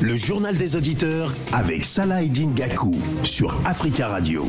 Le 0.00 0.16
journal 0.16 0.56
des 0.56 0.74
auditeurs 0.74 1.30
avec 1.52 1.84
Salah 1.84 2.24
Gakou 2.24 2.94
sur 3.24 3.54
Africa 3.66 4.08
Radio. 4.08 4.46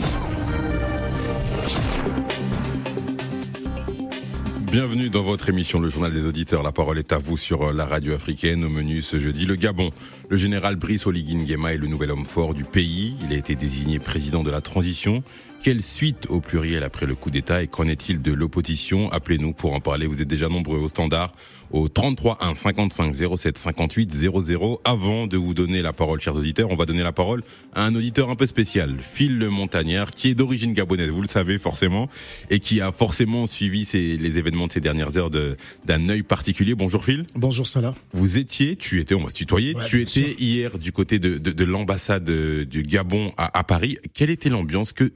Bienvenue 4.71 5.09
dans 5.09 5.21
votre 5.21 5.49
émission 5.49 5.81
Le 5.81 5.89
Journal 5.89 6.13
des 6.13 6.27
Auditeurs. 6.27 6.63
La 6.63 6.71
parole 6.71 6.97
est 6.97 7.11
à 7.11 7.17
vous 7.17 7.35
sur 7.35 7.73
la 7.73 7.85
radio 7.85 8.13
africaine. 8.13 8.63
Au 8.63 8.69
menu 8.69 9.01
ce 9.01 9.19
jeudi, 9.19 9.45
le 9.45 9.55
Gabon. 9.55 9.91
Le 10.29 10.35
général 10.35 10.75
Brice 10.75 11.07
Oligui 11.07 11.35
Nguema 11.35 11.73
est 11.73 11.77
le 11.77 11.87
nouvel 11.87 12.11
homme 12.11 12.25
fort 12.25 12.53
du 12.53 12.65
pays. 12.65 13.15
Il 13.25 13.33
a 13.33 13.37
été 13.37 13.55
désigné 13.55 13.97
président 13.97 14.43
de 14.43 14.51
la 14.51 14.59
transition. 14.59 15.23
Quelle 15.63 15.81
suite 15.81 16.27
au 16.29 16.41
pluriel 16.41 16.83
après 16.83 17.05
le 17.05 17.15
coup 17.15 17.31
d'État 17.31 17.63
et 17.63 17.67
qu'en 17.67 17.87
est-il 17.87 18.21
de 18.21 18.33
l'opposition? 18.33 19.09
Appelez-nous 19.11 19.53
pour 19.53 19.73
en 19.73 19.79
parler. 19.79 20.05
Vous 20.05 20.21
êtes 20.21 20.27
déjà 20.27 20.49
nombreux 20.49 20.79
au 20.79 20.89
standard 20.89 21.33
au 21.71 21.89
33 21.89 22.37
1 22.41 22.55
55 22.55 23.15
07 23.37 23.57
58 23.57 24.13
00. 24.13 24.81
Avant 24.85 25.27
de 25.27 25.37
vous 25.37 25.53
donner 25.53 25.81
la 25.81 25.93
parole, 25.93 26.21
chers 26.21 26.35
auditeurs, 26.35 26.69
on 26.71 26.75
va 26.75 26.85
donner 26.85 27.03
la 27.03 27.11
parole 27.11 27.43
à 27.73 27.83
un 27.83 27.95
auditeur 27.95 28.29
un 28.29 28.35
peu 28.35 28.47
spécial, 28.47 28.95
Phil 29.01 29.37
Le 29.37 29.49
Montagnard, 29.49 30.11
qui 30.11 30.29
est 30.29 30.35
d'origine 30.35 30.73
gabonaise, 30.73 31.09
vous 31.09 31.21
le 31.21 31.27
savez 31.27 31.57
forcément, 31.57 32.07
et 32.49 32.59
qui 32.59 32.79
a 32.79 32.91
forcément 32.91 33.47
suivi 33.47 33.85
les 33.93 34.37
événements 34.37 34.67
de 34.67 34.71
ces 34.71 34.79
dernières 34.79 35.17
heures 35.17 35.29
d'un 35.29 36.09
œil 36.09 36.23
particulier. 36.23 36.75
Bonjour 36.75 37.03
Phil. 37.03 37.25
Bonjour 37.35 37.67
Salah. 37.67 37.95
Vous 38.13 38.37
étiez, 38.37 38.75
tu 38.77 38.99
étais, 38.99 39.15
on 39.15 39.23
va 39.23 39.29
se 39.29 39.35
tutoyer, 39.35 39.75
tu 39.87 40.01
étais 40.01 40.16
hier 40.21 40.77
du 40.77 40.91
côté 40.91 41.19
de, 41.19 41.37
de, 41.37 41.51
de 41.51 41.63
l'ambassade 41.63 42.29
du 42.29 42.83
Gabon 42.83 43.33
à, 43.37 43.57
à 43.57 43.63
Paris. 43.63 43.97
Quelle 44.13 44.29
était 44.29 44.49
l'ambiance 44.49 44.93
que 44.93 45.11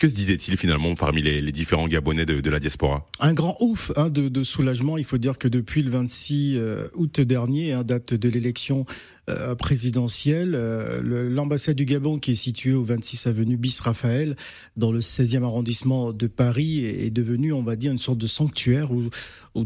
que 0.00 0.08
se 0.08 0.14
disait-il 0.14 0.56
finalement 0.56 0.94
parmi 0.94 1.20
les, 1.20 1.42
les 1.42 1.52
différents 1.52 1.86
Gabonais 1.86 2.24
de, 2.24 2.40
de, 2.40 2.50
la 2.50 2.58
diaspora? 2.58 3.06
Un 3.20 3.34
grand 3.34 3.58
ouf 3.60 3.92
hein, 3.96 4.08
de, 4.08 4.28
de, 4.28 4.42
soulagement. 4.42 4.96
Il 4.96 5.04
faut 5.04 5.18
dire 5.18 5.36
que 5.36 5.46
depuis 5.46 5.82
le 5.82 5.90
26 5.90 6.54
euh, 6.56 6.88
août 6.94 7.20
dernier, 7.20 7.74
hein, 7.74 7.84
date 7.84 8.14
de 8.14 8.28
l'élection 8.30 8.86
euh, 9.28 9.54
présidentielle. 9.54 10.54
Euh, 10.54 11.28
l'ambassade 11.28 11.76
du 11.76 11.84
Gabon, 11.84 12.18
qui 12.18 12.32
est 12.32 12.36
située 12.36 12.72
au 12.72 12.82
26 12.82 13.26
avenue 13.26 13.56
Bis 13.56 13.80
Raphaël, 13.80 14.34
dans 14.76 14.92
le 14.92 15.00
16e 15.00 15.42
arrondissement 15.42 16.12
de 16.12 16.26
Paris, 16.26 16.84
est, 16.84 17.10
devenue, 17.10 17.52
on 17.52 17.62
va 17.62 17.76
dire, 17.76 17.92
une 17.92 17.98
sorte 17.98 18.18
de 18.18 18.26
sanctuaire 18.26 18.90
où, 18.92 19.10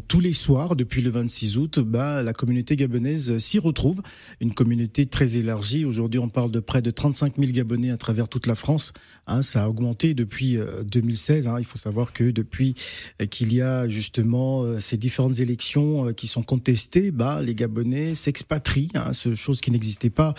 tous 0.09 0.21
les 0.21 0.33
soirs, 0.33 0.77
depuis 0.77 1.03
le 1.03 1.11
26 1.11 1.57
août, 1.57 1.79
bah, 1.79 2.23
la 2.23 2.33
communauté 2.33 2.75
gabonaise 2.75 3.39
s'y 3.39 3.59
retrouve. 3.59 4.03
Une 4.41 4.53
communauté 4.53 5.07
très 5.07 5.37
élargie. 5.37 5.85
Aujourd'hui, 5.85 6.19
on 6.19 6.29
parle 6.29 6.51
de 6.51 6.61
près 6.61 6.83
de 6.83 6.91
35 6.91 7.35
000 7.39 7.53
Gabonais 7.53 7.91
à 7.91 7.97
travers 7.97 8.29
toute 8.29 8.47
la 8.47 8.55
France. 8.55 8.93
Hein, 9.27 9.43
ça 9.43 9.65
a 9.65 9.69
augmenté 9.69 10.15
depuis 10.15 10.59
2016. 10.85 11.47
Euh, 11.47 11.51
hein. 11.51 11.57
Il 11.59 11.65
faut 11.65 11.79
savoir 11.79 12.13
que 12.13 12.31
depuis 12.31 12.75
qu'il 13.31 13.55
y 13.55 13.63
a 13.63 13.89
justement 13.89 14.81
ces 14.81 14.97
différentes 14.97 15.39
élections 15.39 16.13
qui 16.13 16.27
sont 16.27 16.43
contestées, 16.43 17.11
bah, 17.11 17.41
les 17.41 17.55
Gabonais 17.55 18.15
s'expatrient. 18.15 18.89
Hein, 18.95 19.13
qui 19.61 19.71
n'existait 19.71 20.11
pas 20.11 20.35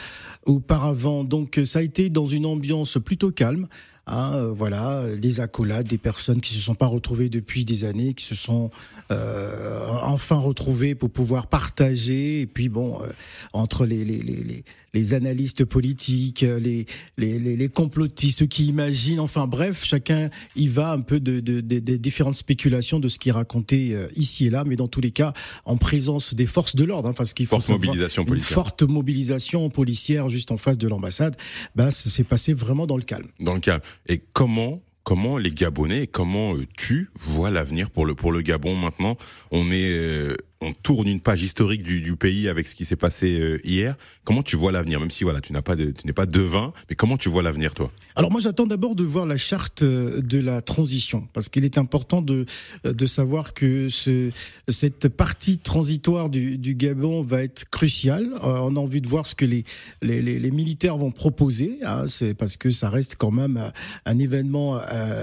auparavant. 0.45 1.23
Donc 1.23 1.59
ça 1.65 1.79
a 1.79 1.81
été 1.81 2.09
dans 2.09 2.25
une 2.25 2.45
ambiance 2.45 2.97
plutôt 3.03 3.31
calme. 3.31 3.67
Hein, 4.07 4.33
euh, 4.35 4.51
voilà, 4.51 5.03
des 5.17 5.39
accolades, 5.39 5.87
des 5.87 5.97
personnes 5.97 6.39
qui 6.39 6.53
se 6.53 6.59
sont 6.59 6.75
pas 6.75 6.85
retrouvées 6.85 7.29
depuis 7.29 7.65
des 7.65 7.85
années, 7.85 8.13
qui 8.13 8.23
se 8.23 8.35
sont 8.35 8.69
euh, 9.11 9.83
enfin 10.03 10.35
retrouvées 10.35 10.93
pour 10.93 11.09
pouvoir 11.09 11.47
partager. 11.47 12.41
Et 12.41 12.45
puis 12.45 12.69
bon, 12.69 13.01
euh, 13.01 13.07
entre 13.51 13.87
les, 13.87 14.05
les, 14.05 14.19
les, 14.19 14.63
les, 14.93 15.13
analystes 15.15 15.65
politiques, 15.65 16.41
les, 16.41 16.85
les, 17.17 17.39
les, 17.39 17.69
complotistes, 17.69 18.39
ceux 18.39 18.45
qui 18.45 18.67
imaginent, 18.67 19.19
enfin 19.19 19.47
bref, 19.47 19.83
chacun 19.83 20.29
y 20.55 20.67
va 20.67 20.91
un 20.91 21.01
peu 21.01 21.19
de, 21.19 21.39
de, 21.39 21.61
de, 21.61 21.79
différentes 21.97 22.35
spéculations 22.35 22.99
de 22.99 23.07
ce 23.07 23.17
qui 23.17 23.29
est 23.29 23.33
raconté 23.33 23.97
ici 24.15 24.45
et 24.45 24.49
là, 24.51 24.63
mais 24.65 24.75
dans 24.75 24.87
tous 24.87 25.01
les 25.01 25.11
cas, 25.11 25.33
en 25.65 25.77
présence 25.77 26.35
des 26.35 26.45
forces 26.45 26.75
de 26.75 26.83
l'ordre. 26.83 27.09
Hein, 27.09 27.13
parce 27.13 27.33
qu'il 27.33 27.47
faut 27.47 27.59
forte 27.59 27.69
mobilisation 27.69 28.23
policière. 28.23 28.53
forte 28.53 28.83
mobilisation 28.83 29.69
policière 29.69 30.29
juste 30.29 30.51
en 30.51 30.57
face 30.57 30.77
de 30.77 30.87
l'ambassade. 30.87 31.35
Bah, 31.75 31.89
ça 31.89 32.09
s'est 32.09 32.23
passé 32.23 32.53
vraiment 32.53 32.85
dans 32.85 32.97
le 32.97 33.03
calme. 33.03 33.27
Dans 33.39 33.55
le 33.55 33.59
calme. 33.59 33.81
Et 34.07 34.21
comment 34.33 34.81
comment 35.03 35.37
les 35.37 35.51
Gabonais, 35.51 36.07
comment 36.07 36.55
euh, 36.55 36.65
tu 36.75 37.11
vois 37.15 37.51
l'avenir 37.51 37.91
pour 37.91 38.05
le 38.05 38.15
pour 38.15 38.31
le 38.31 38.41
Gabon 38.41 38.75
maintenant? 38.75 39.17
On 39.51 39.71
est 39.71 39.93
euh, 39.93 40.35
on 40.61 40.73
tourne 40.73 41.07
une 41.07 41.19
page 41.19 41.43
historique 41.43 41.83
du, 41.83 42.15
pays 42.15 42.47
avec 42.47 42.65
ce 42.65 42.75
qui 42.75 42.85
s'est 42.85 42.95
passé 42.95 43.37
euh, 43.37 43.59
hier. 43.65 43.97
Comment 44.23 44.41
tu 44.41 44.55
vois 44.55 44.71
l'avenir, 44.71 45.01
même 45.01 45.11
si 45.11 45.25
voilà, 45.25 45.41
tu 45.41 45.51
n'as 45.51 45.61
pas, 45.61 45.75
tu 45.75 45.93
n'es 46.05 46.13
pas 46.13 46.25
devin, 46.25 46.71
mais 46.89 46.95
comment 46.95 47.17
tu 47.17 47.27
vois 47.27 47.43
l'avenir, 47.43 47.73
toi? 47.73 47.91
Alors 48.15 48.31
moi, 48.31 48.39
j'attends 48.39 48.65
d'abord 48.65 48.95
de 48.95 49.03
voir 49.03 49.25
la 49.25 49.35
charte 49.35 49.83
euh, 49.83 50.21
de 50.21 50.39
la 50.39 50.61
transition, 50.61 51.27
parce 51.33 51.49
qu'il 51.49 51.65
est 51.65 51.77
important 51.77 52.21
de 52.21 52.45
euh, 52.85 52.93
de 52.93 53.05
savoir 53.05 53.53
que 53.53 53.89
ce, 53.89 54.31
cette 54.69 55.09
partie 55.09 55.57
transitoire 55.57 56.29
du, 56.29 56.57
Gabon 56.75 57.21
va 57.21 57.43
être 57.43 57.69
cruciale. 57.69 58.33
on 58.41 58.75
a 58.75 58.79
envie 58.79 59.01
de 59.01 59.07
voir 59.07 59.27
ce 59.27 59.35
que 59.35 59.45
les, 59.45 59.65
les 60.01 60.51
militaires 60.51 60.97
vont 60.97 61.11
proposer, 61.11 61.79
hein, 61.83 62.05
c'est 62.07 62.33
parce 62.33 62.57
que 62.57 62.71
ça 62.71 62.89
reste 62.89 63.15
quand 63.17 63.31
même 63.31 63.71
un 64.05 64.19
événement 64.19 64.79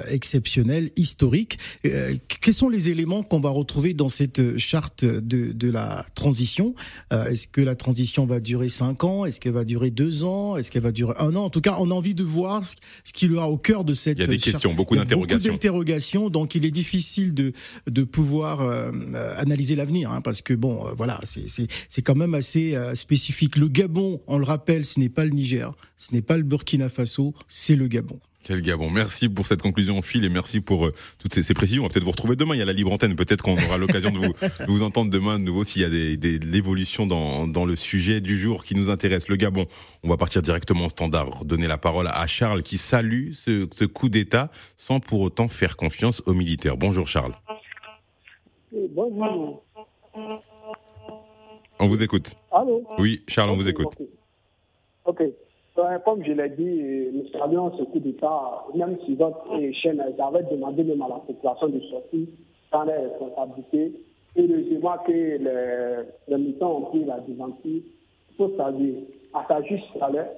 exceptionnel, 0.09 0.91
historique. 0.97 1.59
quels 1.83 2.55
sont 2.55 2.69
les 2.69 2.91
éléments 2.91 3.23
qu'on 3.23 3.41
va 3.41 3.51
retrouver 3.51 3.95
dans 3.95 4.09
cette 4.09 4.59
charte 4.59 5.05
de, 5.27 5.53
de 5.53 5.71
la 5.71 6.05
transition. 6.15 6.75
Euh, 7.13 7.27
est-ce 7.27 7.47
que 7.47 7.61
la 7.61 7.75
transition 7.75 8.27
va 8.27 8.41
durer 8.41 8.69
cinq 8.69 9.05
ans? 9.05 9.25
Est-ce 9.25 9.41
qu'elle 9.41 9.53
va 9.53 9.65
durer 9.65 9.91
deux 9.91 10.25
ans? 10.25 10.57
Est-ce 10.57 10.71
qu'elle 10.71 10.83
va 10.83 10.93
durer 10.93 11.15
un 11.19 11.35
an? 11.37 11.45
En 11.45 11.51
tout 11.51 11.61
cas, 11.61 11.77
on 11.79 11.91
a 11.91 11.95
envie 11.95 12.15
de 12.15 12.25
voir 12.25 12.65
ce, 12.65 13.13
qu'il 13.13 13.33
y 13.33 13.35
aura 13.35 13.49
au 13.51 13.59
cœur 13.59 13.85
de 13.85 13.95
cette. 13.95 14.19
Il 14.19 14.23
y 14.23 14.25
a 14.25 14.27
des 14.27 14.39
questions, 14.39 14.75
beaucoup 14.75 14.97
d'interrogations. 14.97 16.31
Donc 16.31 16.55
il 16.55 16.65
est 16.65 16.71
difficile 16.71 17.35
de 17.35 17.53
de 17.89 18.05
pouvoir 18.05 18.61
euh, 18.61 18.91
analyser 19.37 19.77
l'avenir, 19.77 20.11
hein, 20.11 20.21
parce 20.21 20.43
que 20.43 20.55
bon, 20.55 20.87
euh, 20.87 20.93
voilà, 20.97 21.21
c'est 21.25 21.49
c'est 21.49 22.03
quand 22.03 22.15
même 22.15 22.35
assez 22.35 22.77
spécifique. 22.95 23.57
Le 23.57 23.69
Gabon, 23.69 24.21
on 24.27 24.39
le 24.39 24.45
rappelle, 24.45 24.85
ce 24.85 25.01
n'est 25.01 25.09
pas 25.09 25.25
le 25.25 25.31
Niger, 25.31 25.73
ce 25.97 26.15
n'est 26.15 26.23
pas 26.23 26.37
le 26.37 26.43
Burkina 26.43 26.89
Faso, 26.89 27.35
c'est 27.49 27.77
le 27.77 27.89
Gabon. 27.89 28.21
Quel 28.45 28.61
Gabon. 28.61 28.91
Merci 28.91 29.29
pour 29.29 29.47
cette 29.47 29.63
conclusion, 29.63 30.03
Phil, 30.03 30.25
et 30.25 30.29
merci 30.29 30.61
pour 30.61 30.87
euh, 30.87 30.95
toutes 31.19 31.33
ces, 31.33 31.45
ces, 31.45 31.55
précisions. 31.55 31.83
On 31.83 31.87
va 31.87 31.93
peut-être 31.93 32.05
vous 32.05 32.11
retrouver 32.11 32.35
demain. 32.35 32.55
Il 32.55 32.59
y 32.59 32.63
a 32.63 32.65
la 32.65 32.73
libre 32.73 32.91
antenne. 32.91 33.15
Peut-être 33.15 33.43
qu'on 33.43 33.55
aura 33.55 33.79
l'occasion 33.79 34.11
de 34.11 34.19
vous, 34.19 34.33
de 34.67 34.71
vous 34.71 34.83
entendre 34.83 35.11
demain 35.11 35.39
de 35.39 35.45
nouveau 35.45 35.63
s'il 35.63 35.83
y 35.83 35.85
a 35.85 35.89
des, 35.89 36.17
des, 36.17 36.39
l'évolution 36.39 37.07
dans, 37.07 37.47
dans 37.47 37.65
le 37.65 37.77
sujet 37.77 38.21
du 38.21 38.39
jour 38.39 38.65
qui 38.65 38.75
nous 38.75 38.91
intéresse. 38.91 39.29
Le 39.29 39.37
Gabon. 39.37 39.67
On 40.03 40.09
va 40.09 40.17
partir 40.17 40.43
directement 40.43 40.87
au 40.87 40.89
standard. 40.89 41.45
Donner 41.45 41.69
la 41.69 41.79
parole 41.79 42.09
à 42.09 42.27
Charles 42.27 42.63
qui 42.63 42.79
salue 42.79 43.33
ce, 43.33 43.69
ce 43.73 43.85
coup 43.85 44.09
d'État 44.09 44.51
sans 44.77 44.99
pour 44.99 45.21
autant 45.21 45.47
faire 45.47 45.77
confiance 45.77 46.21
aux 46.27 46.35
militaires. 46.35 46.77
Bonjour 46.77 47.07
Charles. 47.07 47.35
bonjour. 48.73 49.63
On 51.79 51.87
vous 51.87 52.03
écoute. 52.03 52.35
Allô? 52.51 52.85
Oui, 52.99 53.23
Charles, 53.29 53.51
on 53.51 53.57
vous 53.57 53.69
écoute. 53.69 53.89
ok. 55.05 55.23
Comme 55.75 56.23
je 56.23 56.33
l'ai 56.33 56.51
dit, 56.51 57.17
nous 57.17 57.27
saluons 57.29 57.73
ce 57.79 57.85
coup 57.85 57.99
d'État, 57.99 58.65
même 58.75 58.99
si 59.07 59.15
votre 59.15 59.47
chaîne 59.73 60.01
avait 60.01 60.43
demandé 60.51 60.85
même 60.85 61.01
à 61.01 61.09
la 61.09 61.15
population 61.15 61.69
de 61.69 61.81
sortir 61.81 62.27
sans 62.71 62.85
les 62.85 62.93
responsabilités. 62.93 63.93
Et 64.37 64.43
heureusement 64.43 64.99
que 65.07 65.13
les, 66.29 66.37
militants 66.37 66.79
ont 66.79 66.83
pris 66.83 67.05
la 67.05 67.21
devanture. 67.21 67.61
Il 67.65 68.37
faut 68.37 68.51
saluer. 68.57 69.05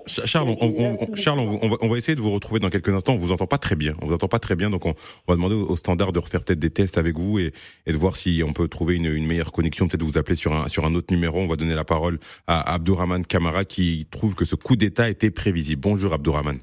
Charles, 0.07 0.57
on, 0.61 1.15
Charles 1.17 1.41
on, 1.41 1.89
va, 1.89 1.99
essayer 1.99 2.15
de 2.15 2.21
vous 2.21 2.31
retrouver 2.31 2.61
dans 2.61 2.71
quelques 2.71 2.91
instants. 2.91 3.15
On 3.15 3.17
vous 3.17 3.33
entend 3.33 3.47
pas 3.47 3.59
très 3.59 3.75
bien. 3.75 3.95
On 4.01 4.07
vous 4.07 4.15
entend 4.15 4.29
pas 4.29 4.39
très 4.39 4.55
bien, 4.55 4.71
donc 4.71 4.87
on, 4.87 4.95
va 5.27 5.35
demander 5.35 5.57
au, 5.57 5.75
standard 5.75 6.13
de 6.13 6.21
refaire 6.21 6.45
peut-être 6.45 6.61
des 6.61 6.71
tests 6.71 6.97
avec 6.97 7.19
vous 7.19 7.39
et, 7.41 7.53
de 7.87 7.97
voir 7.97 8.17
si 8.17 8.43
on 8.47 8.53
peut 8.53 8.69
trouver 8.69 8.95
une, 8.95 9.27
meilleure 9.27 9.51
connexion. 9.51 9.89
Peut-être 9.89 10.03
vous 10.03 10.19
appeler 10.19 10.37
sur 10.37 10.53
un 10.53 10.69
sur 10.69 10.85
un 10.85 10.95
autre 10.95 11.13
numéro. 11.13 11.41
On 11.41 11.49
va 11.49 11.57
donner 11.57 11.75
la 11.75 11.85
parole 11.85 12.21
à 12.47 12.75
Abdourahman 12.75 13.27
Kamara 13.27 13.65
qui 13.65 14.07
trouve 14.11 14.35
que 14.35 14.45
ce 14.45 14.55
coup 14.55 14.77
d'État 14.77 15.11
était 15.11 15.31
prévisible. 15.31 15.81
Bonjour 15.81 16.13
Abdourahman. 16.13 16.59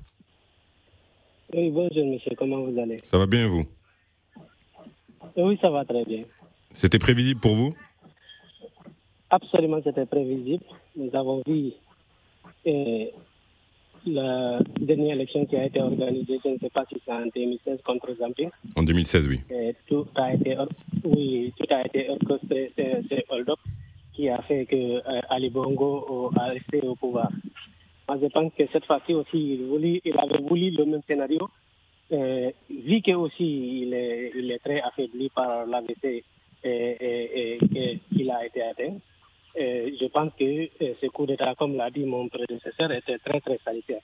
Oui, 1.53 1.69
bonjour 1.69 2.05
monsieur. 2.05 2.31
Comment 2.37 2.61
vous 2.61 2.79
allez? 2.79 3.01
Ça 3.03 3.17
va 3.17 3.25
bien 3.25 3.49
vous? 3.49 3.65
Oui, 5.35 5.57
ça 5.61 5.69
va 5.69 5.83
très 5.83 6.05
bien. 6.05 6.23
C'était 6.73 6.99
prévisible 6.99 7.41
pour 7.41 7.55
vous? 7.55 7.75
Absolument, 9.29 9.81
c'était 9.83 10.05
prévisible. 10.05 10.63
Nous 10.95 11.09
avons 11.13 11.41
vu 11.45 11.71
et 12.65 13.13
la 14.05 14.59
dernière 14.79 15.15
élection 15.15 15.45
qui 15.45 15.55
a 15.55 15.65
été 15.65 15.79
organisée, 15.79 16.39
je 16.43 16.49
ne 16.49 16.57
sais 16.57 16.69
pas 16.69 16.85
si 16.89 16.95
c'est 17.05 17.11
en 17.11 17.25
2016 17.33 17.79
contre 17.85 18.13
Zambie. 18.15 18.47
En 18.75 18.83
2016, 18.83 19.27
oui. 19.27 19.41
Et 19.51 19.75
tout 19.87 20.07
a 20.15 20.33
été, 20.33 20.57
oui, 21.03 21.53
tout 21.57 21.67
a 21.69 21.85
été 21.85 22.09
orchestré, 22.09 22.71
c'est 22.75 23.25
hold-up 23.29 23.59
qui 24.13 24.29
a 24.29 24.41
fait 24.41 24.65
que 24.65 24.75
euh, 24.75 25.21
Ali 25.29 25.49
Bongo 25.49 26.31
a 26.35 26.45
resté 26.45 26.81
au 26.81 26.95
pouvoir. 26.95 27.29
Moi, 28.07 28.17
je 28.21 28.27
pense 28.27 28.51
que 28.57 28.63
cette 28.73 28.85
fois-ci 28.85 29.13
aussi, 29.13 29.53
il, 29.53 29.65
voulait, 29.65 30.01
il 30.03 30.17
avait 30.17 30.41
voulu 30.41 30.71
le 30.71 30.85
même 30.85 31.01
scénario, 31.07 31.49
euh, 32.11 32.51
vu 32.69 33.01
que 33.01 33.11
aussi 33.11 33.83
il 33.83 33.93
est, 33.93 34.31
il 34.35 34.51
est 34.51 34.59
très 34.59 34.81
affaibli 34.81 35.29
par 35.29 35.65
l'AVC 35.65 36.03
et, 36.03 36.23
et, 36.63 37.57
et, 37.75 37.99
qu'il 38.13 38.29
a 38.29 38.45
été 38.45 38.61
atteint 38.63 38.97
je 39.55 40.07
pense 40.07 40.31
que 40.39 40.43
euh, 40.43 40.93
ce 41.01 41.07
coup 41.07 41.25
d'État, 41.25 41.53
comme 41.57 41.75
l'a 41.75 41.89
dit 41.89 42.03
mon 42.05 42.27
prédécesseur, 42.27 42.91
était 42.91 43.17
très 43.19 43.39
très 43.41 43.59
salutaire. 43.63 44.01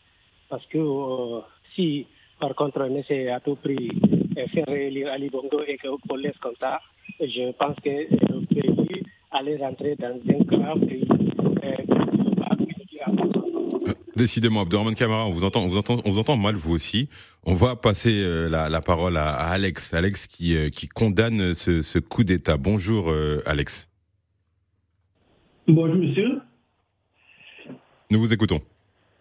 Parce 0.49 0.65
que 0.67 0.77
euh, 0.77 1.41
si, 1.75 2.05
par 2.39 2.55
contre, 2.55 2.81
on 2.81 2.95
essaie 2.95 3.29
à 3.29 3.39
tout 3.39 3.55
prix 3.55 3.89
de 3.89 4.45
faire 4.53 4.65
réélire 4.67 5.11
Ali 5.11 5.29
Bongo 5.29 5.61
et 5.67 5.77
qu'on 5.77 6.15
laisse 6.15 6.38
comme 6.39 6.55
ça, 6.59 6.79
je 7.19 7.51
pense 7.53 7.75
que 7.83 7.89
le 7.89 8.45
pays 8.45 9.03
allait 9.31 9.57
rentrer 9.57 9.95
dans 9.95 10.15
un 10.15 10.44
grave 10.44 10.79
pays. 10.85 11.07
Décidément, 14.17 14.61
Abdurrahman 14.61 14.95
Kamara, 14.95 15.27
on 15.27 15.29
vous 15.29 15.43
entend, 15.43 15.61
on 15.61 15.67
vous 15.67 15.77
entend, 15.77 16.01
on 16.03 16.09
vous 16.09 16.17
entend 16.17 16.38
mal 16.38 16.55
vous 16.55 16.73
aussi. 16.73 17.07
On 17.45 17.53
va 17.53 17.75
passer 17.75 18.23
euh, 18.23 18.50
la, 18.50 18.67
la, 18.67 18.81
parole 18.81 19.15
à, 19.15 19.29
à, 19.29 19.51
Alex, 19.51 19.93
Alex 19.93 20.25
qui, 20.25 20.57
euh, 20.57 20.69
qui 20.69 20.88
condamne 20.88 21.53
ce, 21.53 21.83
ce 21.83 22.00
coup 22.00 22.23
d'État. 22.23 22.57
Bonjour, 22.57 23.11
euh, 23.11 23.43
Alex. 23.45 23.88
Bonjour, 25.69 25.97
monsieur. 25.97 26.39
Nous 28.09 28.19
vous 28.21 28.33
écoutons. 28.33 28.61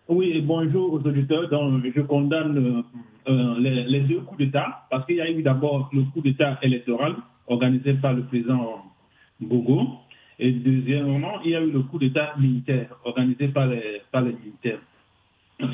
Oui, 0.07 0.41
bonjour 0.43 0.93
aux 0.93 1.01
auditeurs. 1.01 1.49
Donc, 1.49 1.83
je 1.93 2.01
condamne 2.03 2.85
les, 3.27 3.83
les, 3.83 4.01
deux 4.03 4.21
coups 4.21 4.39
d'État 4.39 4.87
parce 4.89 5.05
qu'il 5.07 5.17
y 5.17 5.21
a 5.21 5.29
eu 5.29 5.43
d'abord 5.43 5.91
le 5.93 6.05
coup 6.05 6.21
d'État 6.21 6.57
électoral 6.63 7.17
organisé 7.49 7.95
par 7.95 8.13
le 8.13 8.23
président 8.27 8.85
Bogo 9.41 9.89
et 10.39 10.53
deuxièmement, 10.53 11.41
il 11.45 11.51
y 11.51 11.57
a 11.57 11.61
eu 11.61 11.73
le 11.73 11.81
coup 11.81 11.99
d'État 11.99 12.35
militaire 12.39 12.97
organisé 13.05 13.49
par 13.49 13.67
les, 13.67 14.03
par 14.13 14.23
les 14.23 14.33
militaires. 14.33 14.81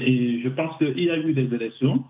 Et 0.00 0.40
je 0.42 0.48
pense 0.48 0.78
qu'il 0.78 1.04
y 1.04 1.10
a 1.10 1.18
eu 1.18 1.34
des 1.34 1.54
élections 1.54 2.02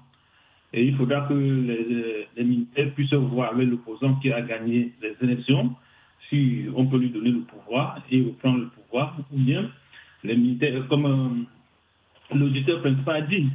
et 0.73 0.85
il 0.85 0.95
faudra 0.95 1.23
que 1.23 1.35
les, 1.35 2.29
les 2.37 2.45
militaires 2.45 2.95
puissent 2.95 3.13
voir 3.13 3.55
avec 3.55 3.67
l'opposant 3.69 4.15
qui 4.21 4.31
a 4.31 4.41
gagné 4.41 4.93
les 5.03 5.17
élections 5.21 5.75
on 6.75 6.87
peut 6.87 6.99
lui 6.99 7.11
donner 7.11 7.31
le 7.31 7.41
pouvoir 7.41 8.03
et 8.11 8.23
reprendre 8.23 8.59
le 8.59 8.69
pouvoir, 8.69 9.17
ou 9.33 9.39
bien 9.39 9.71
les 10.25 10.37
militaires, 10.37 10.87
comme 10.89 11.07
euh, 11.07 12.37
l'auditeur 12.37 12.81
principal 12.81 13.17
a 13.17 13.21
dit, 13.23 13.49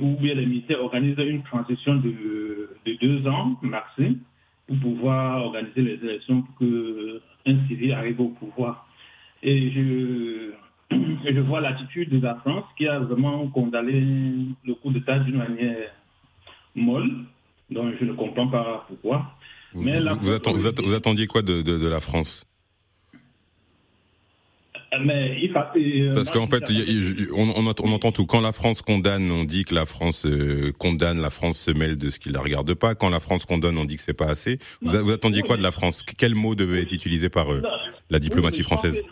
ou 0.00 0.16
bien 0.20 0.34
les 0.34 0.46
militaires 0.46 0.82
organisent 0.82 1.18
une 1.18 1.42
transition 1.42 1.96
de, 1.96 2.70
de 2.86 2.92
deux 3.00 3.26
ans 3.28 3.58
maximum 3.62 4.18
pour 4.66 4.78
pouvoir 4.78 5.44
organiser 5.44 5.82
les 5.82 5.94
élections 6.04 6.42
pour 6.42 6.54
que 6.56 7.20
un 7.46 7.66
civil 7.66 7.92
arrive 7.92 8.20
au 8.20 8.28
pouvoir. 8.28 8.86
Et 9.42 9.70
je, 9.70 10.52
je 11.30 11.40
vois 11.40 11.60
l'attitude 11.60 12.10
de 12.10 12.20
la 12.20 12.36
France 12.36 12.64
qui 12.76 12.86
a 12.86 12.98
vraiment 12.98 13.46
condamné 13.48 14.00
le 14.64 14.74
coup 14.74 14.90
d'État 14.90 15.18
d'une 15.20 15.36
manière 15.36 15.90
molle, 16.74 17.24
donc 17.70 17.94
je 17.98 18.04
ne 18.04 18.12
comprends 18.12 18.48
pas 18.48 18.84
pourquoi. 18.88 19.34
Vous, 19.72 19.82
Mais 19.82 20.00
vous, 20.00 20.94
attendiez 20.94 21.26
quoi 21.26 21.42
de, 21.42 21.62
de, 21.62 21.78
de 21.78 21.88
la 21.88 22.00
France? 22.00 22.48
Mais 25.00 25.38
il 25.42 25.52
euh, 25.54 26.14
Parce 26.14 26.30
qu'en 26.30 26.46
fait, 26.46 26.64
on, 27.34 27.50
on, 27.56 27.92
entend 27.92 28.10
tout. 28.10 28.24
Quand 28.24 28.40
la 28.40 28.52
France 28.52 28.80
condamne, 28.80 29.30
on 29.30 29.44
dit 29.44 29.64
que 29.64 29.74
la 29.74 29.84
France 29.84 30.24
euh, 30.24 30.72
condamne, 30.78 31.20
la 31.20 31.28
France 31.28 31.58
se 31.58 31.70
mêle 31.70 31.98
de 31.98 32.08
ce 32.08 32.18
qui 32.18 32.30
la 32.30 32.40
regarde 32.40 32.72
pas. 32.72 32.94
Quand 32.94 33.10
la 33.10 33.20
France 33.20 33.44
condamne, 33.44 33.76
on 33.76 33.84
dit 33.84 33.96
que 33.96 34.02
c'est 34.02 34.16
pas 34.16 34.30
assez. 34.30 34.58
Vous, 34.80 34.96
vous, 35.04 35.10
attendiez 35.10 35.42
quoi 35.42 35.58
de 35.58 35.62
la 35.62 35.72
France? 35.72 36.02
Quel 36.02 36.34
mot 36.34 36.54
devait 36.54 36.82
être 36.82 36.92
utilisé 36.92 37.28
par 37.28 37.52
euh, 37.52 37.62
la 38.08 38.18
diplomatie 38.18 38.62
française? 38.62 39.02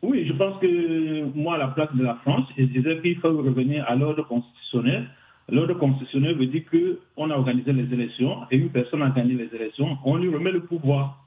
Oui, 0.00 0.26
je 0.26 0.32
pense 0.32 0.58
que 0.60 1.24
moi, 1.34 1.56
à 1.56 1.58
la 1.58 1.68
place 1.68 1.94
de 1.94 2.02
la 2.02 2.14
France, 2.22 2.46
je 2.56 2.64
disais 2.64 2.98
qu'il 3.02 3.18
faut 3.20 3.36
revenir 3.36 3.84
à 3.86 3.96
l'ordre 3.96 4.26
constitutionnel. 4.26 5.06
L'ordre 5.50 5.74
constitutionnel 5.74 6.36
veut 6.36 6.46
dire 6.46 6.62
qu'on 6.70 7.30
a 7.30 7.34
organisé 7.34 7.72
les 7.72 7.92
élections 7.92 8.38
et 8.50 8.56
une 8.56 8.70
personne 8.70 9.02
a 9.02 9.10
gagné 9.10 9.34
les 9.34 9.54
élections, 9.54 9.98
on 10.04 10.16
lui 10.16 10.32
remet 10.34 10.52
le 10.52 10.62
pouvoir. 10.62 11.20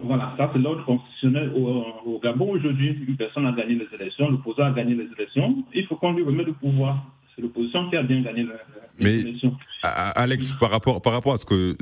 Voilà, 0.00 0.34
ça 0.36 0.50
c'est 0.52 0.58
l'ordre 0.58 0.84
constitutionnel 0.84 1.52
au, 1.54 2.20
Gabon 2.22 2.50
aujourd'hui. 2.50 2.96
Une 3.06 3.16
personne 3.16 3.46
a 3.46 3.52
gagné 3.52 3.74
les 3.74 3.88
élections, 3.94 4.30
l'opposant 4.30 4.64
a 4.64 4.70
gagné 4.70 4.94
les 4.94 5.08
élections. 5.18 5.64
Il 5.74 5.86
faut 5.86 5.96
qu'on 5.96 6.12
lui 6.12 6.22
remette 6.22 6.46
le 6.46 6.52
pouvoir. 6.54 7.04
C'est 7.34 7.42
l'opposition 7.42 7.88
qui 7.90 7.96
a 7.96 8.02
bien 8.02 8.22
gagné 8.22 8.46
les, 8.98 9.20
élections. 9.20 9.56
Mais 9.82 9.90
Alex, 10.16 10.54
par 10.54 10.70
rapport, 10.70 11.00
par 11.00 11.12
rapport 11.12 11.34
à 11.34 11.38
ce 11.38 11.46
que 11.46 11.76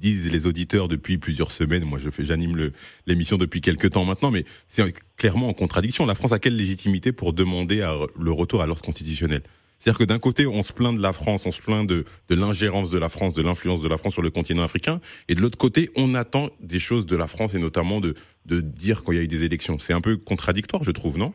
disent 0.00 0.32
les 0.32 0.46
auditeurs 0.46 0.88
depuis 0.88 1.18
plusieurs 1.18 1.50
semaines, 1.50 1.84
moi 1.84 1.98
je 1.98 2.08
fais, 2.10 2.24
j'anime 2.24 2.70
l'émission 3.06 3.36
depuis 3.36 3.60
quelques 3.60 3.90
temps 3.90 4.04
maintenant, 4.04 4.30
mais 4.30 4.44
c'est 4.66 4.94
clairement 5.16 5.48
en 5.48 5.52
contradiction. 5.52 6.06
La 6.06 6.14
France 6.14 6.32
a 6.32 6.38
quelle 6.38 6.56
légitimité 6.56 7.12
pour 7.12 7.32
demander 7.32 7.86
le 8.18 8.32
retour 8.32 8.62
à 8.62 8.66
l'ordre 8.66 8.82
constitutionnel? 8.82 9.42
C'est-à-dire 9.82 9.98
que 9.98 10.04
d'un 10.04 10.20
côté, 10.20 10.46
on 10.46 10.62
se 10.62 10.72
plaint 10.72 10.96
de 10.96 11.02
la 11.02 11.12
France, 11.12 11.44
on 11.44 11.50
se 11.50 11.60
plaint 11.60 11.84
de, 11.88 12.04
de 12.30 12.34
l'ingérence 12.36 12.92
de 12.92 13.00
la 13.00 13.08
France, 13.08 13.34
de 13.34 13.42
l'influence 13.42 13.82
de 13.82 13.88
la 13.88 13.96
France 13.96 14.12
sur 14.12 14.22
le 14.22 14.30
continent 14.30 14.62
africain, 14.62 15.00
et 15.28 15.34
de 15.34 15.40
l'autre 15.40 15.58
côté, 15.58 15.90
on 15.96 16.14
attend 16.14 16.50
des 16.60 16.78
choses 16.78 17.04
de 17.04 17.16
la 17.16 17.26
France 17.26 17.56
et 17.56 17.58
notamment 17.58 18.00
de, 18.00 18.14
de 18.46 18.60
dire 18.60 19.02
qu'il 19.02 19.14
y 19.14 19.18
a 19.18 19.22
eu 19.22 19.26
des 19.26 19.42
élections. 19.42 19.78
C'est 19.80 19.92
un 19.92 20.00
peu 20.00 20.16
contradictoire, 20.16 20.84
je 20.84 20.92
trouve, 20.92 21.18
non? 21.18 21.32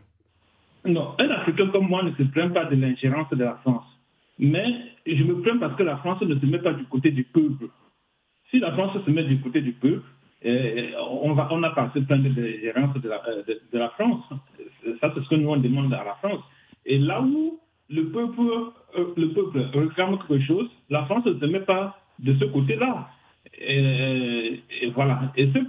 Non, 0.85 1.13
un 1.19 1.29
Africain 1.29 1.67
comme 1.73 1.89
moi 1.89 2.03
ne 2.03 2.11
se 2.11 2.23
plaint 2.23 2.53
pas 2.53 2.63
de 2.63 2.77
l'ingérence 2.77 3.29
de 3.31 3.43
la 3.43 3.55
France. 3.63 3.83
Mais 4.39 4.65
je 5.05 5.23
me 5.23 5.41
plains 5.41 5.57
parce 5.57 5.75
que 5.75 5.83
la 5.83 5.97
France 5.97 6.21
ne 6.21 6.39
se 6.39 6.45
met 6.45 6.59
pas 6.59 6.71
du 6.71 6.85
côté 6.85 7.11
du 7.11 7.25
peuple. 7.25 7.65
Si 8.49 8.59
la 8.59 8.71
France 8.71 8.95
se 9.05 9.11
met 9.11 9.25
du 9.25 9.41
côté 9.41 9.59
du 9.59 9.73
peuple, 9.73 10.07
eh, 10.43 10.93
on 11.09 11.33
va, 11.33 11.49
on 11.51 11.59
n'a 11.59 11.71
pas 11.71 11.83
à 11.83 11.91
se 11.93 11.99
plaindre 11.99 12.33
de 12.33 12.41
l'ingérence 12.41 12.95
de 13.01 13.09
la, 13.09 13.21
de, 13.45 13.61
de 13.73 13.77
la 13.77 13.89
France. 13.89 14.23
Ça, 15.01 15.11
c'est 15.13 15.21
ce 15.21 15.27
que 15.27 15.35
nous, 15.35 15.49
on 15.49 15.57
demande 15.57 15.93
à 15.93 16.05
la 16.05 16.15
France. 16.21 16.43
Et 16.85 16.97
là 16.97 17.21
où 17.21 17.59
le 17.89 18.09
peuple, 18.09 18.41
euh, 18.97 19.13
le 19.15 19.29
peuple 19.33 19.59
réclame 19.73 20.17
quelque 20.19 20.43
chose, 20.45 20.69
la 20.89 21.05
France 21.05 21.25
ne 21.25 21.39
se 21.39 21.45
met 21.45 21.61
pas 21.61 21.97
de 22.19 22.35
ce 22.39 22.45
côté-là. 22.45 23.09
Et, 23.59 24.61
voilà. 24.93 25.31
Et 25.35 25.47
ce, 25.47 25.59